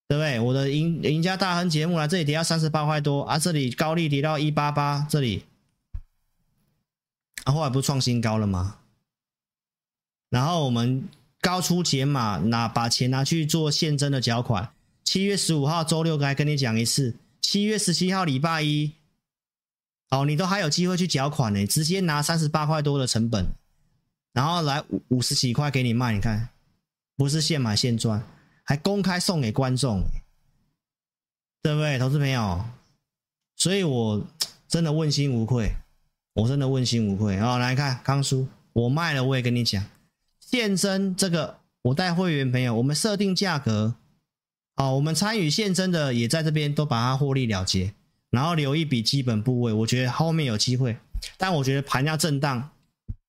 [0.06, 0.38] 对不对？
[0.38, 5.46] 我的赢赢家大亨节目来这里跌到三十八块多啊，这里高利跌到一八八，这里
[7.44, 8.80] 啊，后来不创新高了吗？
[10.28, 11.08] 然后我们
[11.42, 14.72] 高出解码，拿把钱拿去做现增的缴款。
[15.02, 18.92] 七月十五号周六该跟你讲一次，七月十七号礼拜一，
[20.10, 23.48] 哦，你都还有机会去缴款呢，直接拿三十八块多的成本，
[24.32, 26.50] 然后来五五十几块给你卖，你看，
[27.16, 28.24] 不是现买现赚，
[28.62, 30.04] 还公开送给观众，
[31.60, 32.64] 对不对，投资朋友？
[33.56, 34.24] 所以我
[34.68, 35.74] 真的问心无愧，
[36.34, 37.38] 我真的问心无愧。
[37.40, 39.84] 哦，来看康叔，我卖了，我也跟你讲。
[40.52, 43.94] 现增这个，我带会员朋友，我们设定价格，
[44.76, 47.94] 好，我们参与现增的也在这边都把它获利了结，
[48.28, 50.98] 然后留一笔基本部位，我觉得后面有机会，
[51.38, 52.68] 但我觉得盘要震荡，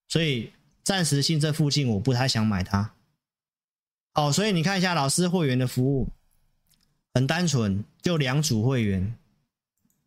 [0.10, 0.52] 所以
[0.84, 2.92] 暂时性这附近我不太想买它。
[4.14, 6.10] 好，所以你看一下老师会员的服务，
[7.14, 9.16] 很单纯，就两组会员，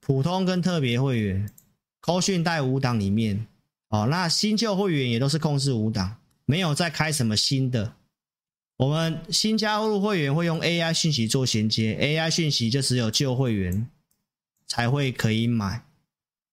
[0.00, 1.50] 普通跟特别会员，
[1.98, 3.46] 高讯带五档里面，
[3.88, 6.18] 哦，那新旧会员也都是控制五档。
[6.46, 7.94] 没有再开什么新的，
[8.76, 13.86] 我们新加入会员会用 AI 讯息做衔接，AI 讯息就只有旧会员
[14.66, 15.82] 才会可以买。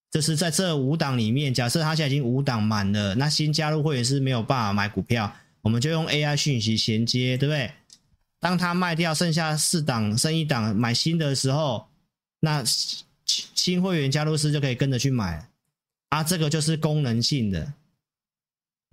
[0.10, 7.72] 这是在这五档里面，假设他现在已经五档满了，那新加入会员是没有办法买股票，我们就用 AI 讯息衔接，对不对？
[8.40, 11.88] 当他卖掉剩下四档，剩一档买新的时候，
[12.42, 12.64] 那
[13.26, 15.48] 新会员加入师就可以跟着去买，
[16.10, 17.74] 啊，这个就是功能性的。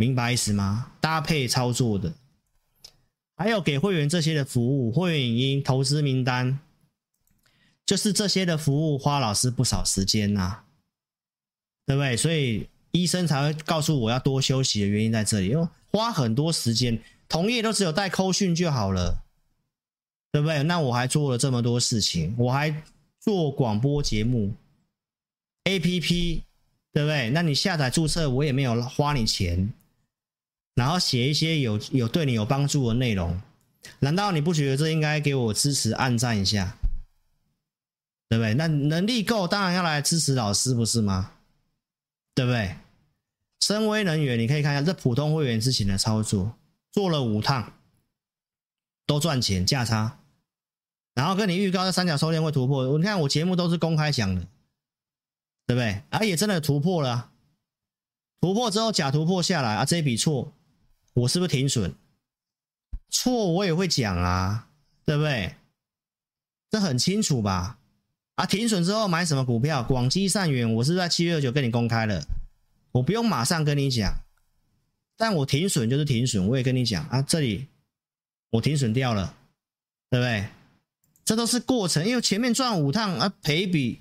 [0.00, 0.92] 明白意思吗？
[0.98, 2.14] 搭配操作的，
[3.36, 6.58] 还有给会员这些的服务，会员影音、投资名单，
[7.84, 10.62] 就是这些的服务，花老师不少时间呐、
[11.84, 12.16] 对不对？
[12.16, 16.98] 所以医生才会告诉我要多休息的原因在这里，因为花很多时间，
[17.28, 19.22] 同业都只有带扣讯就好了，
[20.32, 20.62] 对不对？
[20.62, 22.82] 那我还做了这么多事情，我还
[23.20, 24.54] 做广播节目
[25.64, 26.40] ，APP，
[26.90, 27.28] 对不对？
[27.28, 29.70] 那你下载注册，我也没有花你钱。
[30.74, 33.40] 然后写一些有有对你有帮助的内容，
[33.98, 36.76] 难道你不觉得这应该给我支持按赞一下？
[38.28, 38.54] 对不对？
[38.54, 41.32] 那能力够，当然要来支持老师，不是吗？
[42.32, 42.76] 对不对？
[43.60, 46.56] 深威能源，你可以看一下这普通会员之前的操作，
[46.92, 47.72] 做了五趟，
[49.04, 50.20] 都赚钱价差，
[51.14, 54.42] 然后跟你预告这三角收敛会突破，你看我节目都是公开讲的，
[55.66, 56.02] 对不对？
[56.10, 57.32] 啊，也真的突破了，
[58.40, 60.52] 突破之后假突破下来啊，这笔错。
[61.12, 61.92] 我是不是停损？
[63.08, 64.68] 错，我也会讲啊，
[65.04, 65.56] 对不对？
[66.70, 67.78] 这很清楚吧？
[68.36, 69.82] 啊，停损之后买什么股票？
[69.82, 72.24] 广基善元，我是在七月二九跟你公开了？
[72.92, 74.22] 我不用马上跟你讲，
[75.16, 77.68] 但我停损就是停损，我也跟你讲啊，这里
[78.50, 79.36] 我停损掉了，
[80.08, 80.48] 对不对？
[81.24, 83.98] 这都是过程，因为前面赚五趟啊，赔一笔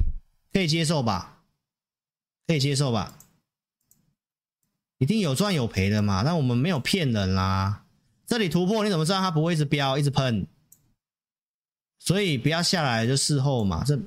[0.54, 1.44] 可以接受吧？
[2.48, 3.19] 可以接受吧？
[5.00, 7.84] 一定有赚有赔的嘛，但我们没有骗人啦。
[8.28, 10.46] 这里突破你怎么知道它不会一直飙一直喷？
[11.98, 14.00] 所以不要下来就事后嘛，这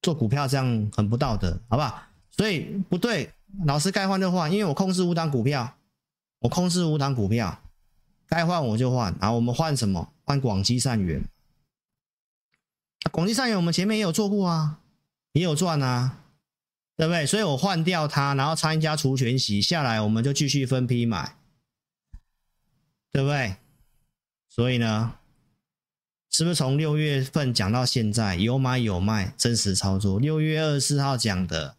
[0.00, 2.02] 做股票这样很不道德，好不好？
[2.30, 3.32] 所以不对，
[3.64, 5.74] 老师该换就换，因为我控制五档股票，
[6.38, 7.60] 我控制五档股票，
[8.28, 9.14] 该换我就换。
[9.20, 10.12] 然后我们换什么？
[10.24, 11.22] 换广基善元。
[13.10, 14.78] 广基善元我们前面也有做过啊，
[15.32, 16.18] 也有赚啊。
[17.00, 17.24] 对不对？
[17.24, 21.34] 所以我换掉它，然后参加除权息下来，我们就继续分批买，
[23.10, 23.56] 对不对？
[24.50, 25.14] 所以呢，
[26.30, 30.20] 是不是从六月份讲到现在有买有卖，真实操作？
[30.20, 31.74] 六月二十四号讲的，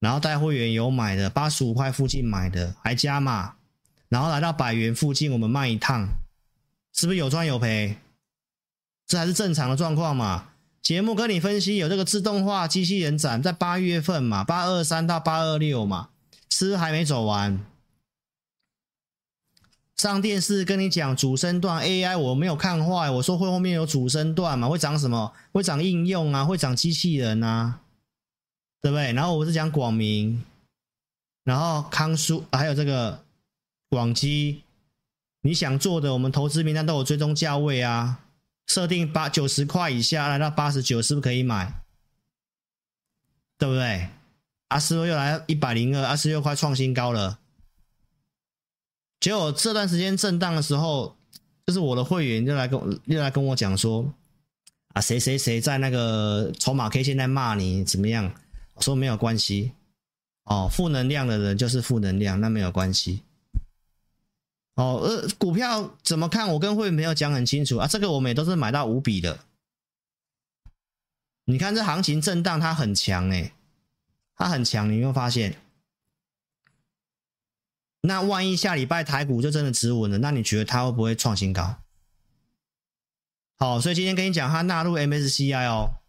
[0.00, 3.54] 然后带会员有买的，八十五块附近买的还加码，
[4.08, 6.08] 然后来到百元附近我们卖一趟，
[6.92, 7.96] 是不是有赚有赔？
[9.06, 10.48] 这还是正常的状况嘛？
[10.82, 16.08] 节目跟你分析有这个自动化机器人展在八月份嘛，八二三到八二六嘛，
[16.50, 17.64] 吃还没走完。
[19.96, 25.32] 上电视跟你讲主升段 AI，我没有看坏，我说会后面有主升段嘛，会涨什么？
[25.52, 27.78] 会涨应用啊，会涨机器人啊，
[28.80, 29.12] 对不对？
[29.12, 30.42] 然后我是讲广明，
[31.44, 33.22] 然后康舒还有这个
[33.88, 34.64] 广基，
[35.42, 38.21] 你想做的，我们投资名单都有追踪价位啊。
[38.72, 41.82] 设定八九十块以下，来到八十九，是不是可以买？
[43.58, 44.08] 对不对？
[44.68, 47.38] 阿斯又来一百零二，阿斯又快创新高了。
[49.20, 51.14] 结果这段时间震荡的时候，
[51.66, 54.10] 就是我的会员就来跟我又来跟我讲说
[54.94, 58.32] ：“啊，谁谁谁在那个筹码 K 线在骂你怎么样？
[58.72, 59.72] 我说没有关系
[60.44, 63.22] 哦，负能量的人就是负能量，那没有关系。
[64.74, 66.48] 哦，呃，股票怎么看？
[66.48, 69.40] 我跟会员朋友讲很清楚啊，这个我们也都是买到五笔的。
[71.44, 73.52] 你看这行情震荡，它很强哎，
[74.36, 75.56] 它很强，你有没有发现？
[78.00, 81.76] 那万一下礼拜台股就真的止稳了，那你觉得它会不会创新高？
[83.58, 86.00] 好，所以今天跟你讲，它纳入 MSCI 哦。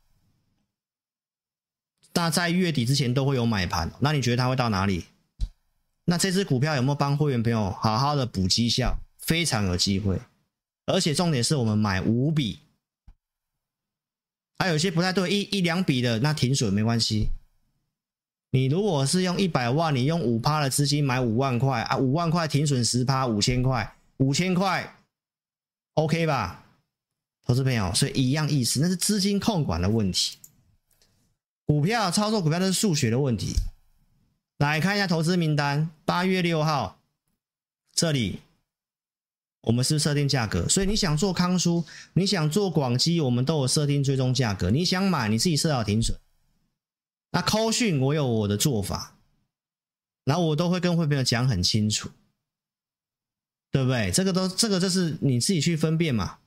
[2.13, 5.05] 那在月底之前都会有买盘，那你觉得它会到哪里？
[6.05, 8.97] 那这支股票有没有帮会员朋友好好的补绩效？
[9.19, 10.19] 非常有机会，
[10.85, 12.59] 而且重点是我们买五笔，
[14.57, 17.29] 还有些不太对，一一两笔的那停损没关系。
[18.51, 24.97] 你如果是用一百万，你用五趴的资金买五万块啊，五万块停损十趴，五千块，五千块
[25.93, 26.65] ，OK 吧？
[27.45, 30.37] 投资朋友，所以一样意思，那是资金控管的问题。
[31.65, 33.55] 股票操作股票都是数学的问题。
[34.57, 36.99] 来看一下投资名单，八月六号
[37.93, 38.39] 这里，
[39.61, 44.69] 我们是设定价格，所以你想做康舒，你想做广基，我们都有设定追踪价格。
[44.69, 46.17] 你想买，你自己设好停损。
[47.31, 49.17] 那扣讯我有我的做法，
[50.23, 52.09] 然后我都会跟会朋友讲很清楚，
[53.71, 54.11] 对不对？
[54.11, 56.37] 这个都这个就是你自己去分辨嘛。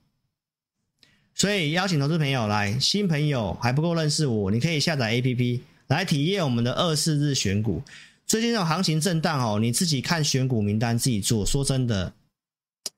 [1.35, 7.81] 所以邀请投资朋友来，新朋友还不够认识我，你可以下载 APP 来体验我们的二四日选股。
[8.25, 12.13] 最近这种行情震荡哦，你自己看选股名单自己做，说真的，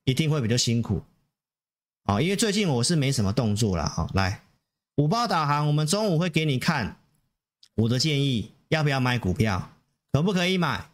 [0.04, 1.02] 一定会比较辛苦
[2.04, 2.20] 啊。
[2.20, 4.08] 因为最近我是没什么动作了哈。
[4.14, 4.42] 来，
[4.96, 6.96] 五报导航，我们中午会给你看。
[7.76, 9.72] 我的建议，要不要买股票？
[10.12, 10.90] 可不可以买？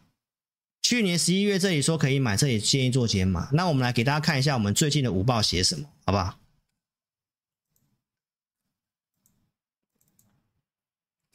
[0.83, 3.49] 去年十一月这里说可以买，这里建议做减码。
[3.51, 6.37] 那我们来给大家看一下我们最近的五报写什么，好不好？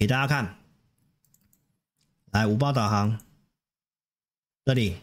[0.03, 0.59] 给大家看，
[2.33, 3.25] 来五包导航，
[4.65, 4.99] 这里，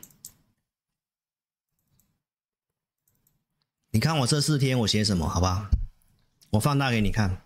[3.92, 5.70] 你看我这四天我写什么，好不好？
[6.50, 7.42] 我放大给你看。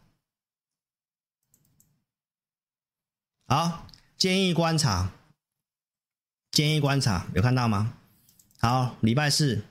[3.45, 3.87] 好，
[4.17, 5.11] 建议观察，
[6.49, 7.95] 建议观察，有看到吗？
[8.57, 9.63] 好，礼拜四，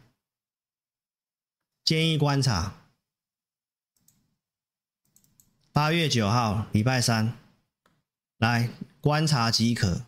[1.85, 2.77] 建议观察，
[5.73, 7.37] 八月九号，礼拜三，
[8.43, 8.69] 来
[9.01, 10.05] 观察即可。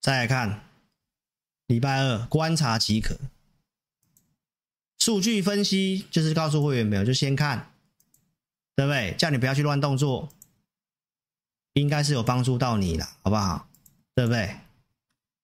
[0.00, 0.64] 再来看，
[1.66, 3.20] 礼拜二，观察即可。
[4.98, 7.70] 数据分析就是告诉会员没有，就先看，
[8.74, 9.14] 对不对？
[9.18, 10.30] 叫你不要去乱动作。
[11.74, 13.68] 应该是有帮助到你了，好不好？
[14.14, 14.56] 对不对？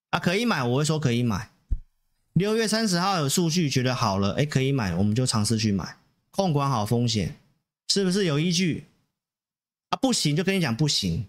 [0.09, 1.51] 啊，可以买，我会说可以买。
[2.33, 5.99] 六月三十号有数据，觉得好了，哎，可以买，我们就尝试去买，
[6.31, 7.37] 控管好风险，
[7.89, 8.88] 是不是有依据？
[10.01, 11.27] 不行就跟你讲不行。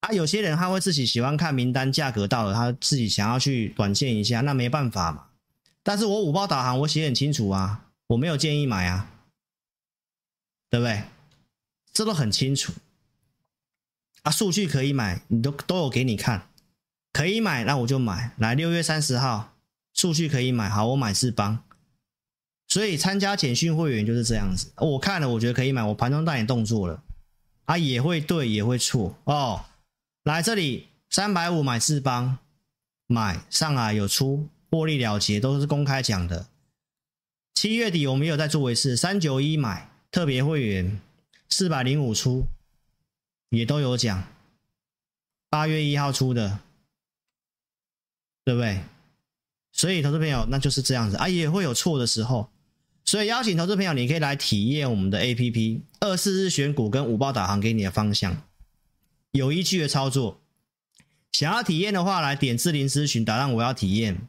[0.00, 5.26] 啊，有些人他会自己喜欢看名单，价格到了，他自己想要去短线一下，那没办法嘛。
[5.82, 9.10] 但是我五报导航我写很清楚啊，我没有建议买啊，
[10.70, 11.04] 对不对？
[11.92, 12.72] 这都很清楚。
[14.22, 16.48] 啊，数据可以买，你都都有给你看，
[17.12, 18.32] 可以买，那我就买。
[18.38, 19.56] 来，六月三十号，
[19.92, 21.62] 数据可以买，好，我买四邦。
[22.68, 27.02] 所以参加简讯会员就是这样子，我看了，我觉得可以买，我盘中带点动作了，
[27.72, 29.64] 啊，也会对，也会错哦。
[30.24, 32.36] 来这里，三百五买智邦，
[33.06, 36.48] 买上来有出，获利了结，都是公开讲的。
[37.54, 41.00] 七月底我们有在做一次，三九一买特别会员，
[41.48, 42.44] 四百零五出。
[43.48, 44.22] 也都有讲，
[45.48, 46.60] 八月一号出的，
[48.44, 48.82] 对不对？
[49.72, 52.51] 所以投资朋友那就是这样子啊，也会有错的时候，
[53.04, 58.42] 所以邀请投资朋友，你可以来体验我们的 APP 二四日选股跟五报导航给你的方向，
[59.32, 60.40] 有依据的操作。
[61.32, 64.28] 想要体验的话，来点智霖咨询，打上我要体验，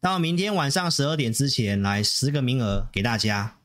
[0.00, 3.56] 到明天晚上十二点之前来十个名额给大家。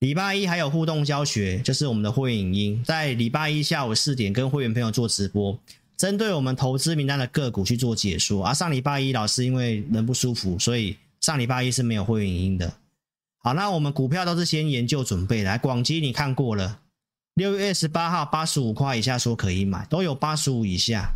[0.00, 5.58] 礼拜一还有互动教学，就是我们的会员影音，在礼拜一下午四点跟会员朋友做直播，
[5.96, 8.44] 针对我们投资名单的个股去做解说。
[8.44, 12.72] 啊，上礼拜一老师因为人不舒服，所以上礼拜一是没有会员影音的。
[13.38, 16.80] 好，那我们股票都是先研究准备来，广基你看过了，
[17.34, 21.12] 六月二十八号八十五块以下说可以买，都有八十五以下，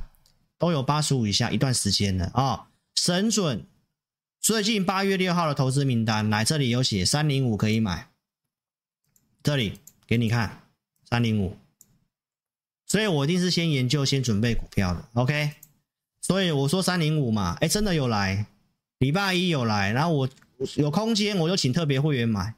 [0.58, 3.66] 都有八十五以下一段时间了啊、哦，神准。
[4.40, 8.08] 最近八月六号的投资名单来这里有写三零五可以买。
[9.42, 10.62] 这里给你看
[11.10, 11.56] 三零五，
[12.86, 15.52] 所以我一定是先研究、先准备股票的，OK？
[16.20, 18.46] 所以我说三零五嘛，哎，真的有来，
[18.98, 20.28] 礼拜一有来，然后我
[20.76, 22.54] 有空间，我就请特别会员买，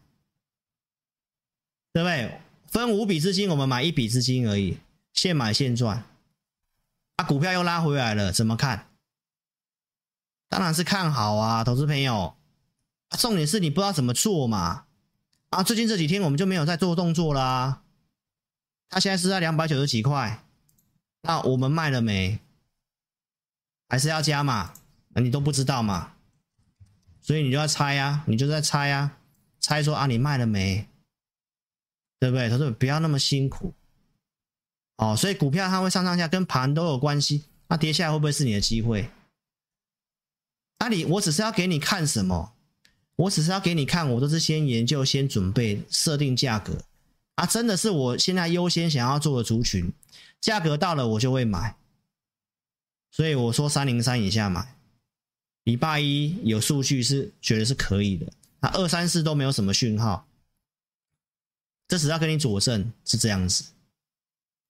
[1.93, 2.41] 对不对？
[2.67, 4.79] 分五笔资金，我们买一笔资金而已，
[5.13, 6.05] 现买现赚。
[7.17, 8.89] 啊，股票又拉回来了，怎么看？
[10.49, 12.35] 当然是看好啊，投资朋友。
[13.19, 14.87] 重点是你不知道怎么做嘛。
[15.51, 17.83] 啊，最近这几天我们就没有在做动作啦、啊。
[18.89, 20.45] 它现在是在两百九十几块，
[21.23, 22.41] 那我们卖了没？
[23.89, 24.75] 还是要加码？
[25.11, 26.14] 那你都不知道嘛？
[27.25, 29.17] 所以你就要猜啊，你就在猜啊，
[29.59, 30.87] 猜说啊，你卖了没？
[32.21, 32.51] 对不对？
[32.51, 33.73] 他说不要那么辛苦。
[34.99, 37.45] 哦，所以股票它会上上下，跟盘都有关系。
[37.69, 39.09] 那跌下来会不会是你的机会？
[40.77, 42.53] 啊，你我只是要给你看什么？
[43.17, 46.85] 我只是要给你看，我都是先研究、先准备、设定价格
[47.37, 47.47] 啊！
[47.47, 49.91] 真的是我现在优先想要做的族群，
[50.43, 51.75] 价格到了我就会买。
[53.11, 54.77] 所以我说三零三以下买。
[55.65, 60.27] 礼拜一有数据是觉得是可以的，那二三四都没有什么讯号，
[61.89, 63.65] 这只要跟你佐证是这样子。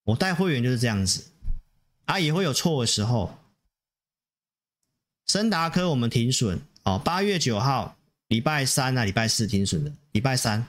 [0.04, 1.24] 我带会员就是这样子，
[2.06, 3.38] 啊，也会有错的时候。
[5.26, 7.96] 森达科我们停损哦，八月九号。
[8.28, 9.92] 礼拜三啊，礼拜四停损的。
[10.12, 10.66] 礼拜三，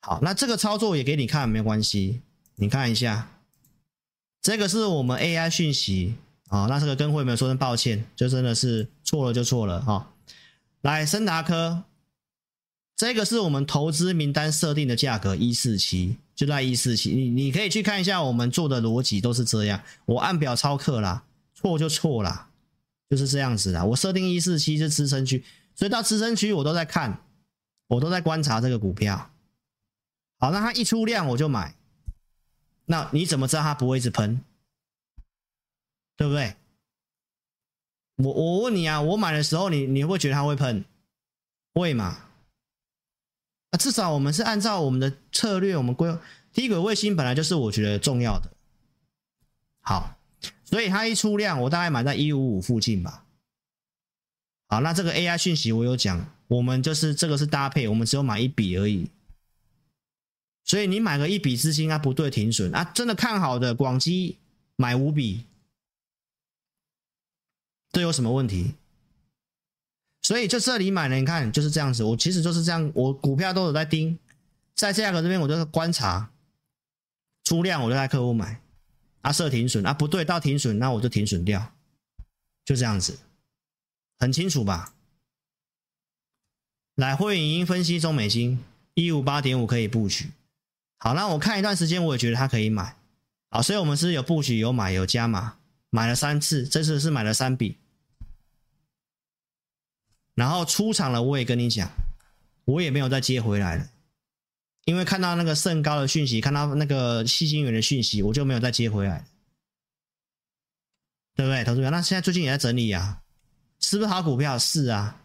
[0.00, 2.20] 好，那这个操作也给你看，没有关系。
[2.56, 3.30] 你看一下，
[4.42, 6.14] 这个是我们 AI 讯息
[6.52, 6.66] 啊。
[6.68, 10.12] 那这个跟会员说声抱歉，就真的是错了就错了哈。
[10.82, 11.84] 来，森达科，
[12.96, 17.10] 这个是我们投资名单设定的价格一四七，就在一四七。
[17.10, 21.24] 你你可以去看一下我们做的逻辑都是这样，我按表操课啦，
[21.54, 22.50] 错就错啦，
[23.08, 23.84] 就是这样子的。
[23.86, 25.42] 我设定一四七是支撑区。
[25.74, 27.22] 所以到支撑区我都在看，
[27.88, 29.30] 我都在观察这个股票。
[30.38, 31.74] 好，那它一出量我就买。
[32.86, 34.42] 那你怎么知道它不会一直喷？
[36.16, 36.54] 对不对？
[38.16, 40.84] 我我问你啊，我买的时候你你会觉得它会喷？
[41.74, 42.18] 会嘛？
[43.70, 46.16] 啊，至少我们是按照我们的策略，我们规
[46.52, 48.50] 低轨卫星本来就是我觉得重要的。
[49.80, 50.18] 好，
[50.64, 53.24] 所以它一出量，我大概买在一五五附近吧。
[54.68, 59.10] 好，那这个 AI 讯息我有讲，我们就是这个是搭配，我们只有买一笔而已。
[60.64, 64.38] 所以你买个一笔资金啊，不对，停损啊，真的看好的广基
[64.76, 65.46] 买五笔，
[67.92, 68.74] 这有什么问题？
[70.22, 74.18] 所以就这里买了，你看就是这样子，我其实就是这样，我股票都有在盯，
[74.74, 76.30] 在价格这边我就观察，
[77.44, 78.62] 出量我就带客户买，
[79.20, 81.74] 啊设停损啊不对，到停损那我就停损掉，
[82.64, 83.18] 就这样子。
[84.18, 84.94] 很清楚吧？
[86.94, 88.62] 来，会员已经分析中美金
[88.94, 90.30] 一五八点五可以布局。
[90.98, 92.96] 好，那我看一段时间，我也觉得它可以买。
[93.50, 95.58] 好，所以我们是有布局、有买、有加码，
[95.90, 97.78] 买了三次，这次是买了三笔。
[100.34, 101.90] 然后出场了，我也跟你讲，
[102.64, 103.88] 我也没有再接回来了，
[104.84, 109.24] 因为看到那个甚高的讯息，看到那个矽晶圆的讯息，我就没有再接回来，
[111.34, 111.90] 对不对，投资者？
[111.90, 113.18] 那现在最近也在整理啊。
[113.84, 114.56] 是不是好股票？
[114.56, 115.20] 是啊，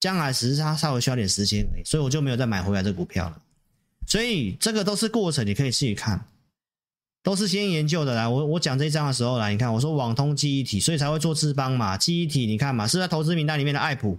[0.00, 3.40] 将来只是它稍微需要点时间而已，所以我就没有再买回来这股票了。
[4.08, 6.26] 所以这个都是过程，你可以自己看，
[7.22, 8.16] 都是先研究的。
[8.16, 11.96] 来，我我讲这一章的时候，来你看，我说网通记忆体，所以才会做智邦嘛。
[11.96, 14.18] 记忆体，你看嘛，是在投资名单里面的爱普，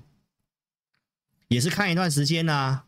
[1.53, 2.85] 也是看一段时间啊。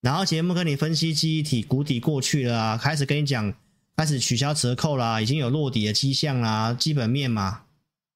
[0.00, 3.54] 然后节目跟你分析记忆体谷底过去了啊，开始跟你讲，
[3.96, 7.62] 开始取消折扣啦，已经有落底的迹象啦，基本面嘛。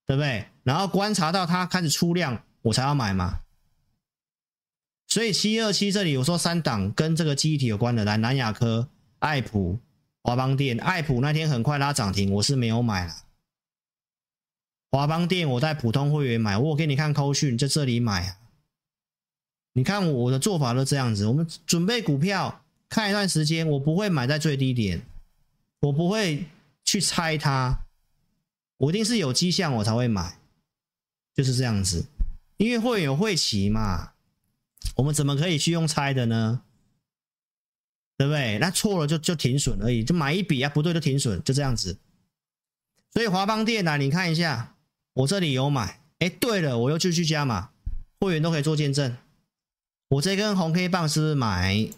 [0.07, 0.45] 对不对？
[0.65, 3.43] 然后观察到它开始出量，我才要买嘛。
[5.07, 8.89] 所以七二七这里我说三档跟这个记忆体有关的，来南亚科、
[9.21, 9.79] 爱普、
[10.25, 10.77] 华邦电。
[10.79, 13.15] 爱普那天很快拉涨停，我是没有买了。
[14.91, 18.40] 华邦电我在普通会员买，我给你看扣讯，在这里买啊。
[19.81, 25.01] 你看我的做法都这样子，我们准备股票看一段时间，我不会买在最低点，
[25.81, 26.45] 我不会
[26.85, 27.87] 去猜它。
[28.77, 30.37] 我一定是有迹象，我才会买，
[31.35, 32.05] 就是这样子。
[32.59, 34.13] 因为会有会期嘛，
[34.97, 36.61] 我们怎么可以去用猜的呢？
[38.19, 38.59] 对不对？
[38.59, 41.97] 那错了就就停损而已，就买一笔啊，不对就停损，就这样子。
[43.15, 44.77] 所以华邦电啊，你看一下，
[45.15, 47.71] 我这里有买，哎，对了，我又继续加码，
[48.19, 49.17] 会员都可以做见证。
[50.11, 51.89] 我这根红 K 棒是不是买？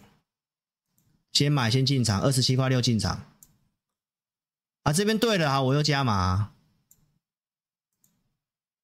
[1.32, 3.24] 先买先进场，二十七块六进场。
[4.82, 6.52] 啊，这边对了啊，我又加码。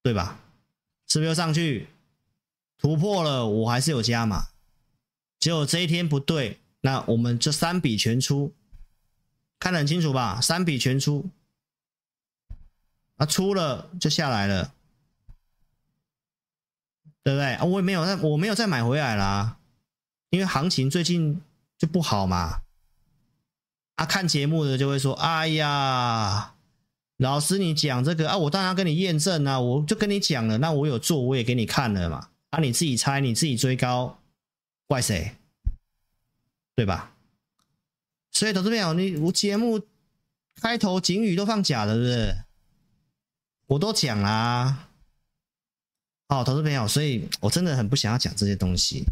[0.02, 0.40] 对吧？
[1.06, 1.88] 是不是又上去
[2.78, 3.46] 突破了？
[3.46, 4.48] 我还是有加码，
[5.38, 8.54] 结果这一天不对，那我们这三笔全出，
[9.58, 10.40] 看得很清楚吧？
[10.40, 11.28] 三笔全出，
[13.16, 14.72] 啊，出了就下来了，
[17.28, 17.58] 对不对？
[17.68, 19.58] 我也没有再，我没有再买回来啦，
[20.30, 21.42] 因为行情最近
[21.76, 22.62] 就不好嘛，
[23.96, 26.54] 啊，看节目的就会说：“哎呀，
[27.18, 32.28] 老师你讲这个啊，我当然要跟你验证啊，我就跟你讲了，那我有做，我也给你看了嘛。
[32.48, 34.18] 啊，你自己猜，你自己追高，
[34.86, 35.36] 怪谁？
[36.74, 37.12] 对吧？
[38.30, 39.82] 所以投资朋友，你我节目
[40.62, 42.36] 开头警语都放假了，是不是？
[43.66, 44.87] 我都讲啦。
[46.28, 49.04] 好，投资朋友，所以我真的很不想要讲这些东西。”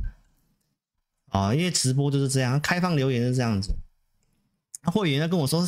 [1.32, 3.74] 啊，因为直播就是这样，开放留言是这样子。
[4.84, 5.66] 会员在跟我说，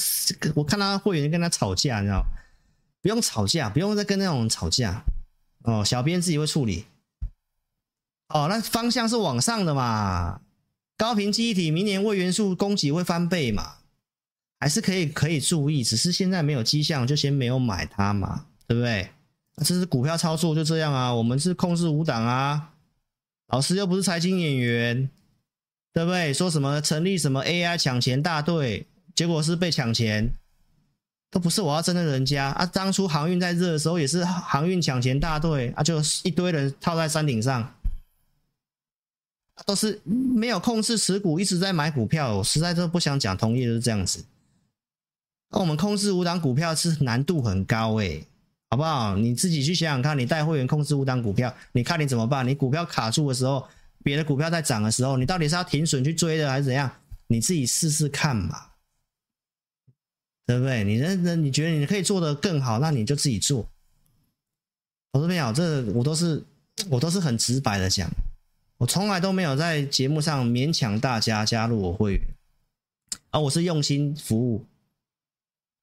[0.54, 2.24] 我看他会员跟他吵架，你知道？
[3.02, 5.02] 不用吵架，不用再跟那种人吵架。
[5.62, 6.86] 哦，小编自己会处理。
[8.28, 10.40] 哦，那方向是往上的嘛？
[10.96, 13.76] 高频记忆体明年位元素供给会翻倍嘛？
[14.60, 19.10] 还是可以可以注意，只是现在没有迹象，就先没有买它嘛，对不对？
[19.64, 22.70] 这是股票操作就这样啊，我们是控制五档啊，
[23.48, 25.08] 老师又不是财经演员。
[25.90, 26.32] 对不对？
[26.32, 28.86] 说什么成立什么 AI 抢钱大队，
[29.16, 30.30] 结果是被抢钱，
[31.28, 32.64] 都不是我要针对人家啊！
[32.66, 37.74] 当初航运在热的时候，也是航运抢钱大队啊，就一堆人套在山顶上，
[39.66, 42.36] 都是没有控制持股，一直在买股票。
[42.36, 44.24] 我实在都不想讲，同业就是这样子。
[45.50, 48.24] 那我们控制五档股票是难度很高诶，
[48.70, 49.16] 好不好？
[49.16, 52.46] 你自己去想想看，你带会员控制五档股票，你看你怎么办？
[52.46, 53.66] 你股票卡住的时候。
[54.04, 56.90] 别的股票在涨的时候，你到底是要停损去追的，还是怎样？
[57.26, 58.70] 你自己试试看嘛，
[60.46, 60.84] 对不对？
[60.84, 63.68] 你认真，你觉得你可以做得更好，那你就自己做。
[65.12, 66.42] 我说没有，这我都是
[66.88, 68.08] 我都是很直白的讲，
[68.78, 72.20] 我从来都没有在节目上勉强大家加入我会员，
[73.30, 74.64] 啊，我是用心服务，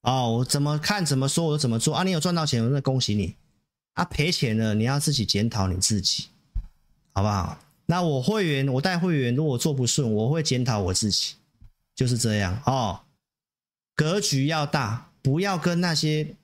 [0.06, 3.36] 哦，我怎么看怎么说我怎么做啊，你有赚到钱，我那恭喜你，
[3.94, 6.27] 啊，赔钱了你要自己检讨你自己，
[7.11, 7.60] 好不好？
[7.88, 11.34] 那我会员，我带会员，如果做不顺，我会检讨我自己，
[11.95, 13.02] 就是这样哦。
[13.95, 16.36] 格局要大，不要跟那些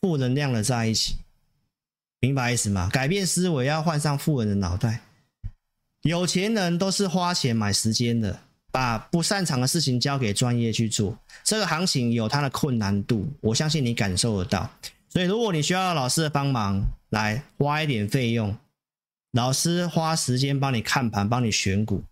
[0.00, 1.16] 负能量的在一起，
[2.20, 2.88] 明白意思吗？
[2.90, 5.02] 改变思维，要换上富人的脑袋。
[6.02, 8.40] 有钱人都是花钱买时间的，
[8.70, 11.18] 把不擅长的事情交给专业去做。
[11.44, 14.70] 这个行情有它的困难度，我相信你感受得到。
[15.08, 18.56] 所以，如果你需要老师的帮忙，来花一点费用。
[19.32, 22.02] 老师花时间帮你看盘，帮你选股，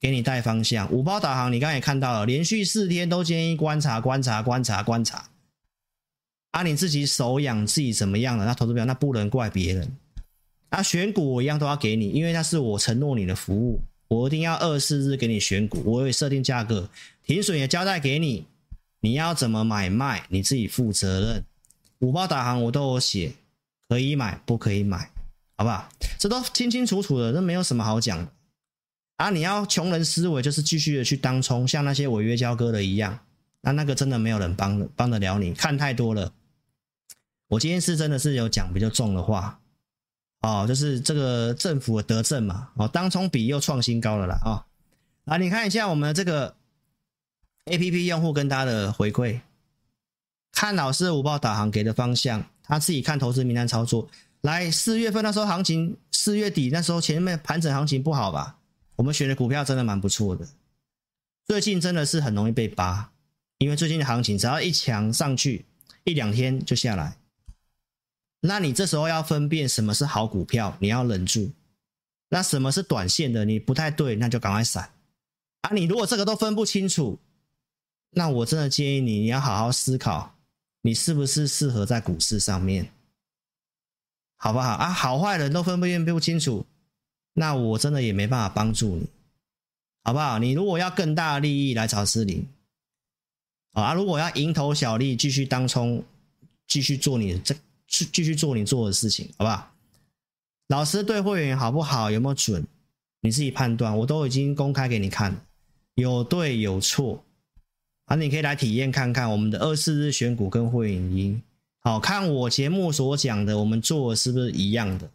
[0.00, 0.90] 给你带方向。
[0.92, 5.28] 五包导航，你刚才也看到了，连续四天都建议观察、观察、观察、观察。
[6.52, 8.44] 啊，你自己手痒，自己怎么样了？
[8.46, 9.96] 那投资表那不能怪别人。
[10.70, 16.88] 啊，选股我一样都要给你，因为那是我承诺你的服务，我一定要二四日给你选股，我会设定价格，
[17.24, 18.46] 停损也交代给你，
[19.00, 21.44] 你要怎么买卖，你自己负责任。
[22.00, 23.32] 五八导航我都有写，
[23.88, 25.10] 可以买，不可以买。
[25.56, 25.88] 好不好？
[26.20, 28.28] 这都清清楚楚的，这没有什么好讲
[29.16, 29.30] 啊！
[29.30, 33.18] 你要穷人思维，就是继续的去当冲，像那些违约交割的一样，
[33.62, 35.52] 那那个真的没有人帮帮得了你。
[35.52, 36.32] 看太多了，
[37.48, 39.57] 我今天是真的是有讲比较重的话
[40.40, 44.64] 哦，就是这个政府的德政嘛，哦，当冲比又创新高了啦啊！
[45.24, 46.54] 啊，你看一下我们这个
[47.64, 49.40] APP 用户跟他的回馈，
[50.52, 54.08] 看老师五报导航给的方向，他自己看投资名单操作。
[54.42, 58.56] 来四月份那时候行情，四月底那时候前面盘整行情不好吧？
[58.94, 60.46] 我们选的股票真的蛮不错的。
[61.46, 63.10] 最近真的是很容易被扒，
[63.58, 65.66] 因为最近的行情只要一强上去
[66.04, 67.16] 一两天就下来。
[68.40, 71.50] 那你这时候要分辨什么是好股票，你要忍住。
[72.30, 74.92] 那什么是短线的，你不太对，那就赶快闪。
[75.62, 77.18] 啊，你如果这个都分不清楚，
[78.10, 80.36] 那我真的建议你，你要好好思考，
[80.82, 82.92] 你是不是适合在股市上面。
[84.36, 84.90] 好不好啊？
[84.90, 86.64] 好坏人都分辨不清楚，
[87.32, 89.08] 那我真的也没办法帮助你，
[90.04, 90.38] 好不好？
[90.38, 92.46] 你如果要更大的利益来找思林，
[93.72, 96.04] 啊，如果要蝇头小利继续当冲，
[96.68, 97.56] 继续做你这
[97.88, 99.74] 去继续做你做的事情，好不好？
[100.68, 102.10] 老师对会员好不好？
[102.10, 102.64] 有没有准？
[103.20, 105.44] 你自己判断，我都已经公开给你看，
[105.94, 107.24] 有对有错，
[108.04, 111.42] 啊，你可以来体验看看我们的二四日选股跟会员营。
[111.80, 115.10] 好，看我节目所讲的，我们做的是不是一样的？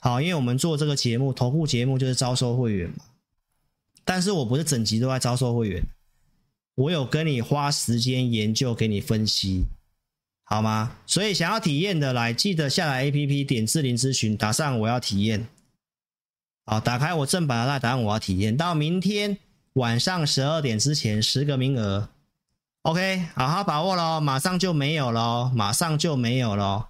[0.00, 3.04] 好，因为我们做这个节目，投顾节目就是招收会员嘛。
[4.04, 5.82] 但是我不是整集都在招收会员，
[6.74, 9.64] 我有跟你花时间研究，给你分析，
[10.52, 10.96] 好吗？
[11.06, 15.46] 所以想要体验的来，记得下载 APP，点智霖咨询，打上我要体验。
[16.66, 19.38] 好，打开我正版的那答案我要体验，到明天
[19.74, 22.08] 晚上十二点之前，十个名额。
[22.82, 26.88] OK，好好把握喽，马上就没有了，马上就没有了。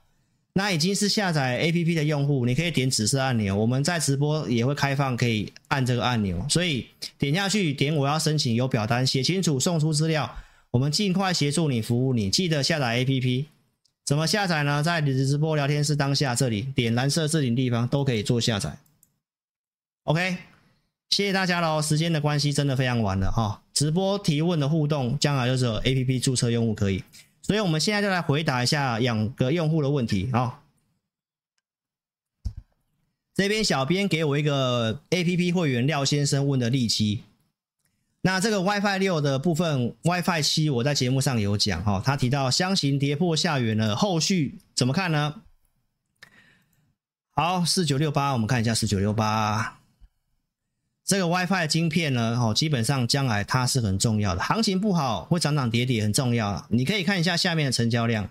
[0.55, 6.47] 那已经是下载 APP 的用户，你可以点紫色按钮，我们在直播也会开放，可以按这个按钮。
[6.49, 6.89] 所以
[7.19, 10.35] 点下去，点我要申请有表单，写清楚，送出资料，
[10.73, 12.31] 我们尽快协助你服务你。
[12.31, 13.47] 记得下载 APP，
[14.05, 14.83] 怎么下载呢？
[14.83, 18.79] 在你的直播聊天室当下这里点蓝色置顶地方都可以做下载。
[20.05, 20.37] OK，
[21.11, 21.83] 谢谢大家喽。
[21.83, 23.63] 时间的关系，真的非常晚了哈。
[23.73, 27.03] 直播提问的互动，将来就是 APP 注册用户可以。
[27.43, 30.61] 所以我们现在就来回答一下两个用户的问题啊。
[33.35, 37.23] 这边小编给我一个 APP 会员廖先生问的利基。
[38.23, 45.43] 那这个 WiFi 六的部分，WiFi 七我在节目上有讲哈，他提到箱型跌破下缘了，后续怎么看呢？
[47.31, 49.81] 好，四九六八，我们看一下四九六八，
[51.03, 56.67] 这个 WiFi 晶片呢，哦，基本上将来它是很重要的，行情不好会涨涨跌跌，很重要。
[56.69, 58.29] 你可以看一下下面的成交量，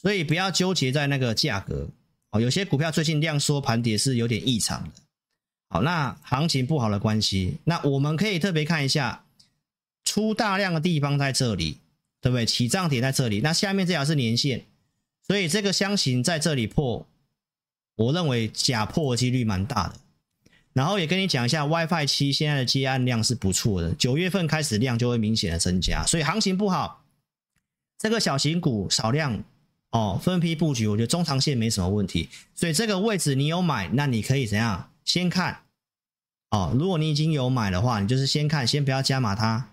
[0.00, 1.90] 所以不要纠结在那个价格
[2.30, 2.40] 哦。
[2.40, 4.90] 有些股票最近量缩盘跌是有点异常的。
[5.72, 9.24] 好，那行情不好的关系，那我们可以特别看一下
[10.02, 11.78] 出大量的地方在这里，
[12.20, 12.44] 对不对？
[12.44, 14.64] 起涨点在这里，那下面这条是年线，
[15.28, 17.06] 所以这个箱型在这里破，
[17.94, 19.94] 我认为假破的几率蛮大的。
[20.72, 27.04] 然后也跟你讲一下，WiFi 七现在的接案量是不错的，九月份开始量就会明显的增加，所以行情不好，
[27.96, 29.40] 这个小型股少量
[29.92, 32.28] 哦，分批布局，我觉得中长线没什么问题。
[32.56, 34.89] 所以这个位置你有买，那你可以怎样？
[35.12, 35.62] 先看，
[36.52, 39.66] 哦，如果你已经有买的话，你就是先看，先不要加码它。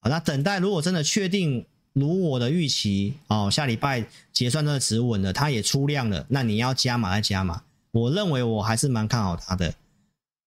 [0.00, 7.62] 好，那等待如果真的确定如我的预期，哦，下礼拜结算真的止稳了，它也出量了，那你要加码再加码。
[7.92, 9.72] 我认为我还是蛮看好它的。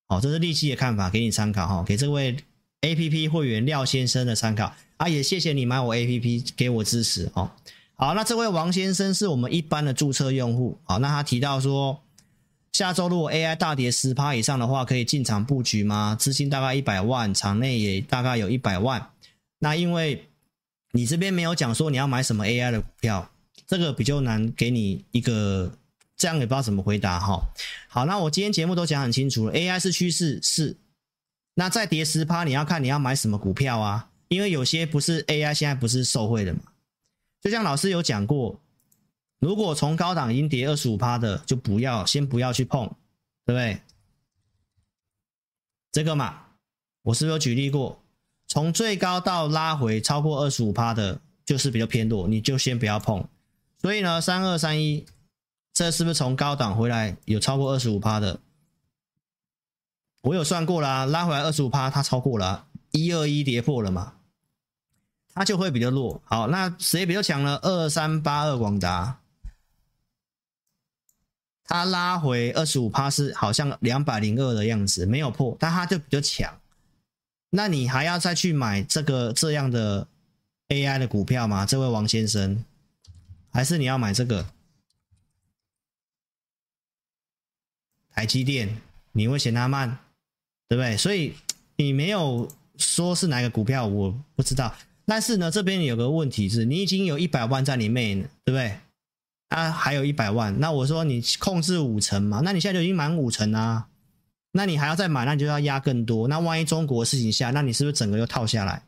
[0.10, 2.36] 好，这是利基的看法，给你参考哈，给这位
[2.82, 7.50] APP 会员廖先生的参考啊，也谢谢你买我 APP 给我支持哦。
[7.94, 12.02] 好，那这位王先生是我们一般的注册用户，好，那他提到说。
[12.76, 16.14] 下周如果 AI 大跌十趴以上的话，可以进场布局吗？
[16.20, 19.12] 资金大概一百万，场内也大概有一百万。
[19.60, 20.28] 那因为
[20.92, 23.32] 你这边没有讲说你要买什么 AI 的股票，
[23.66, 25.72] 这个比较难给你一个
[26.18, 27.42] 这样也不知道怎么回答哈。
[27.88, 30.76] 好，那我今天节目都讲很清楚了，AI 是趋势是。
[31.54, 34.10] 那再跌十趴，你要看你要买什么股票啊？
[34.28, 36.60] 因为有些不是 AI 现在不是受惠的嘛。
[37.42, 38.60] 就像老师有讲过。
[39.40, 42.88] 如果从高档已经跌二十五趴的，就不要先不要去碰，
[43.46, 43.82] 对不对？
[45.92, 46.42] 这个嘛，
[47.04, 48.02] 我是不是有举例过？
[48.48, 53.28] 从最高到拉回超过二十五趴的，就是比较偏弱，你就先不要碰。
[53.82, 55.06] 所以呢，三二三一，
[55.74, 58.40] 这是不是从高档回来有超过二十五趴的？
[60.22, 64.16] 我有算过啦，拉回来二十五趴，它超过了一二一跌破了嘛，
[65.34, 66.22] 它就会比较弱。
[66.26, 67.60] 好，那谁比较强呢？
[67.62, 69.20] 二三八二广达。
[71.66, 76.60] 它拉回二十五趴是好像两百零二的样子，没有破，但它就比较强。
[77.50, 80.08] 那你还要再去买这个这样的
[80.70, 81.66] AI 的股票吗？
[81.66, 82.64] 这位王先生，
[83.52, 84.46] 还是你要买这个
[88.10, 88.82] 台积电？
[89.14, 89.98] 你会嫌它慢，
[90.68, 90.98] 对不对？
[90.98, 91.34] 所以
[91.78, 94.76] 你没有说是哪个股票，我不知道。
[95.06, 98.78] 但是呢，这边有个问题是你已经有一百万在里面，对不对？
[99.50, 103.88] 啊，还有一百万，那我说你控制五成嘛，那你现在就已经满五成啊，
[104.52, 108.84] 那你还要再买，那你就要压更多，那万一中国事情下，那你是不是整个又套下来？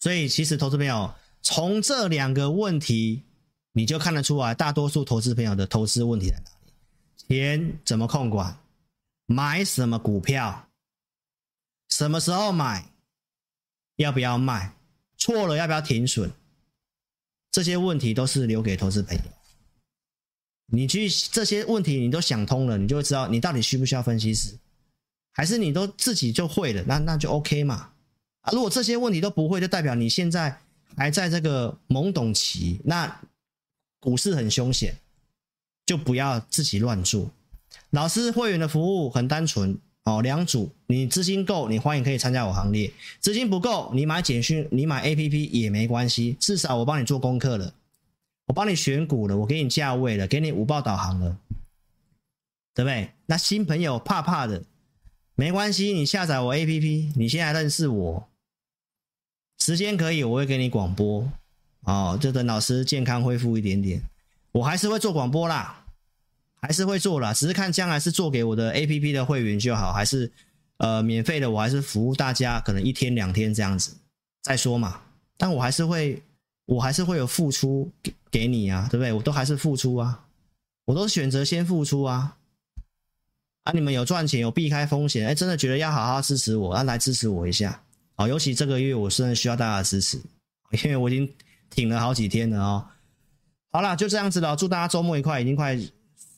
[0.00, 1.12] 所以其实投资朋友
[1.42, 3.24] 从这两个问题，
[3.72, 7.36] 你就看得出来，大多数投资朋友的投资问题在哪里？
[7.36, 8.58] 钱怎么控管？
[9.26, 10.68] 买什么股票？
[11.88, 12.84] 什么时候买？
[13.96, 14.74] 要不要卖？
[15.16, 16.30] 错了要不要停损？
[17.58, 19.22] 这些问题都是留给投资朋友。
[20.66, 24.56] 你去这些问题你都想通了，你就会知道你到底需不需要分析师，
[25.32, 27.90] 还是你都自己就会了，那那就 OK 嘛。
[28.42, 30.56] 啊，如果这些问题都不会，就代表你现在
[30.96, 33.22] 还在这个懵懂期，那
[33.98, 34.94] 股市很凶险，
[35.84, 37.28] 就不要自己乱做。
[37.90, 39.76] 老师会员的服务很单纯。
[40.04, 47.74] 哦，两组，你资金够，你欢迎可以参加我行列；资金不够，你买简讯，你买 APP 也没关系，至少我帮你做功课了，
[48.46, 51.36] 我帮你选股了，我给你价位了，给你五报导航了，
[52.74, 53.10] 对不对？
[53.26, 54.64] 那新朋友怕怕的，
[55.34, 58.28] 没关系，你下载我 APP，你现在认识我，
[59.58, 61.30] 时间可以，我会给你广播，
[61.82, 64.00] 哦，就等老师健康恢复一点点，
[64.52, 65.84] 我还是会做广播啦。
[66.60, 70.30] 还是会做啦，只是看将来是做给我的 APP 的会员就好，还是
[70.78, 73.96] 呃免费的，我还是服务大家，可能一天两天这样子
[74.42, 75.00] 再说嘛。
[75.36, 76.20] 但我还是会，
[76.66, 79.12] 我还是会有付出给给你啊，对不对？
[79.12, 80.24] 我都还是付出啊，
[80.84, 82.36] 我都选择先付出啊。
[83.62, 87.80] 啊，你们有赚钱，有避开风险，哎，真的觉得要好好支持我，啊，来支持我一下。
[88.16, 90.18] 啊，尤其这个月我真的需要大家的支持，
[90.82, 91.32] 因为我已经
[91.70, 92.84] 挺了好几天了哦。
[93.70, 95.78] 好了，就这样子了，祝大家周末愉快，已经快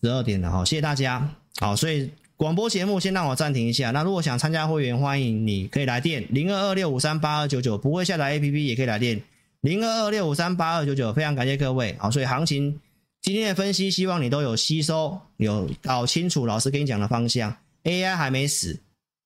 [0.02, 1.28] 十二点了哈，谢谢大家。
[1.58, 3.90] 好，所以广播节目先让我暂停一下。
[3.90, 9.20] 那如果想参加会员，欢迎你可以来电零二二六五三八二九九，不会下载 APP 也可以来电
[9.60, 11.94] 零二二六五三八二九九，非常感谢各位。
[11.98, 12.80] 好，所以行情
[13.20, 17.54] 今天的分析，希望你都有吸收，有搞清楚老师跟你讲的方向。
[17.84, 18.72] AI 还没死，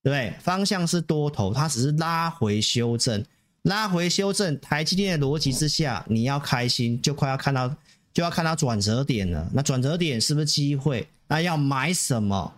[0.02, 0.32] 对不对？
[0.40, 3.24] 方向是多头，它只是拉回修正，
[3.62, 4.58] 拉回修正。
[4.60, 7.72] 台积电的逻辑之下，你要开心，就快要看到。
[8.14, 11.06] 就要看它转折点了，那转折点是不是机会？
[11.26, 12.54] 那要买什么？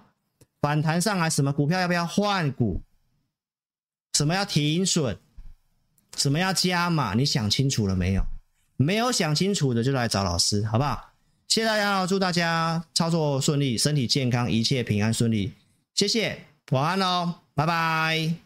[0.61, 2.81] 反弹上来什么股票要不要换股？
[4.13, 5.17] 什么要停损？
[6.17, 7.15] 什么要加码？
[7.15, 8.23] 你想清楚了没有？
[8.77, 11.13] 没有想清楚的就来找老师，好不好？
[11.49, 15.53] 谢谢大家，祝大家操作顺利，身体健康，一切平安顺利。
[15.95, 16.39] 谢谢，
[16.73, 18.46] 晚安喽，拜拜。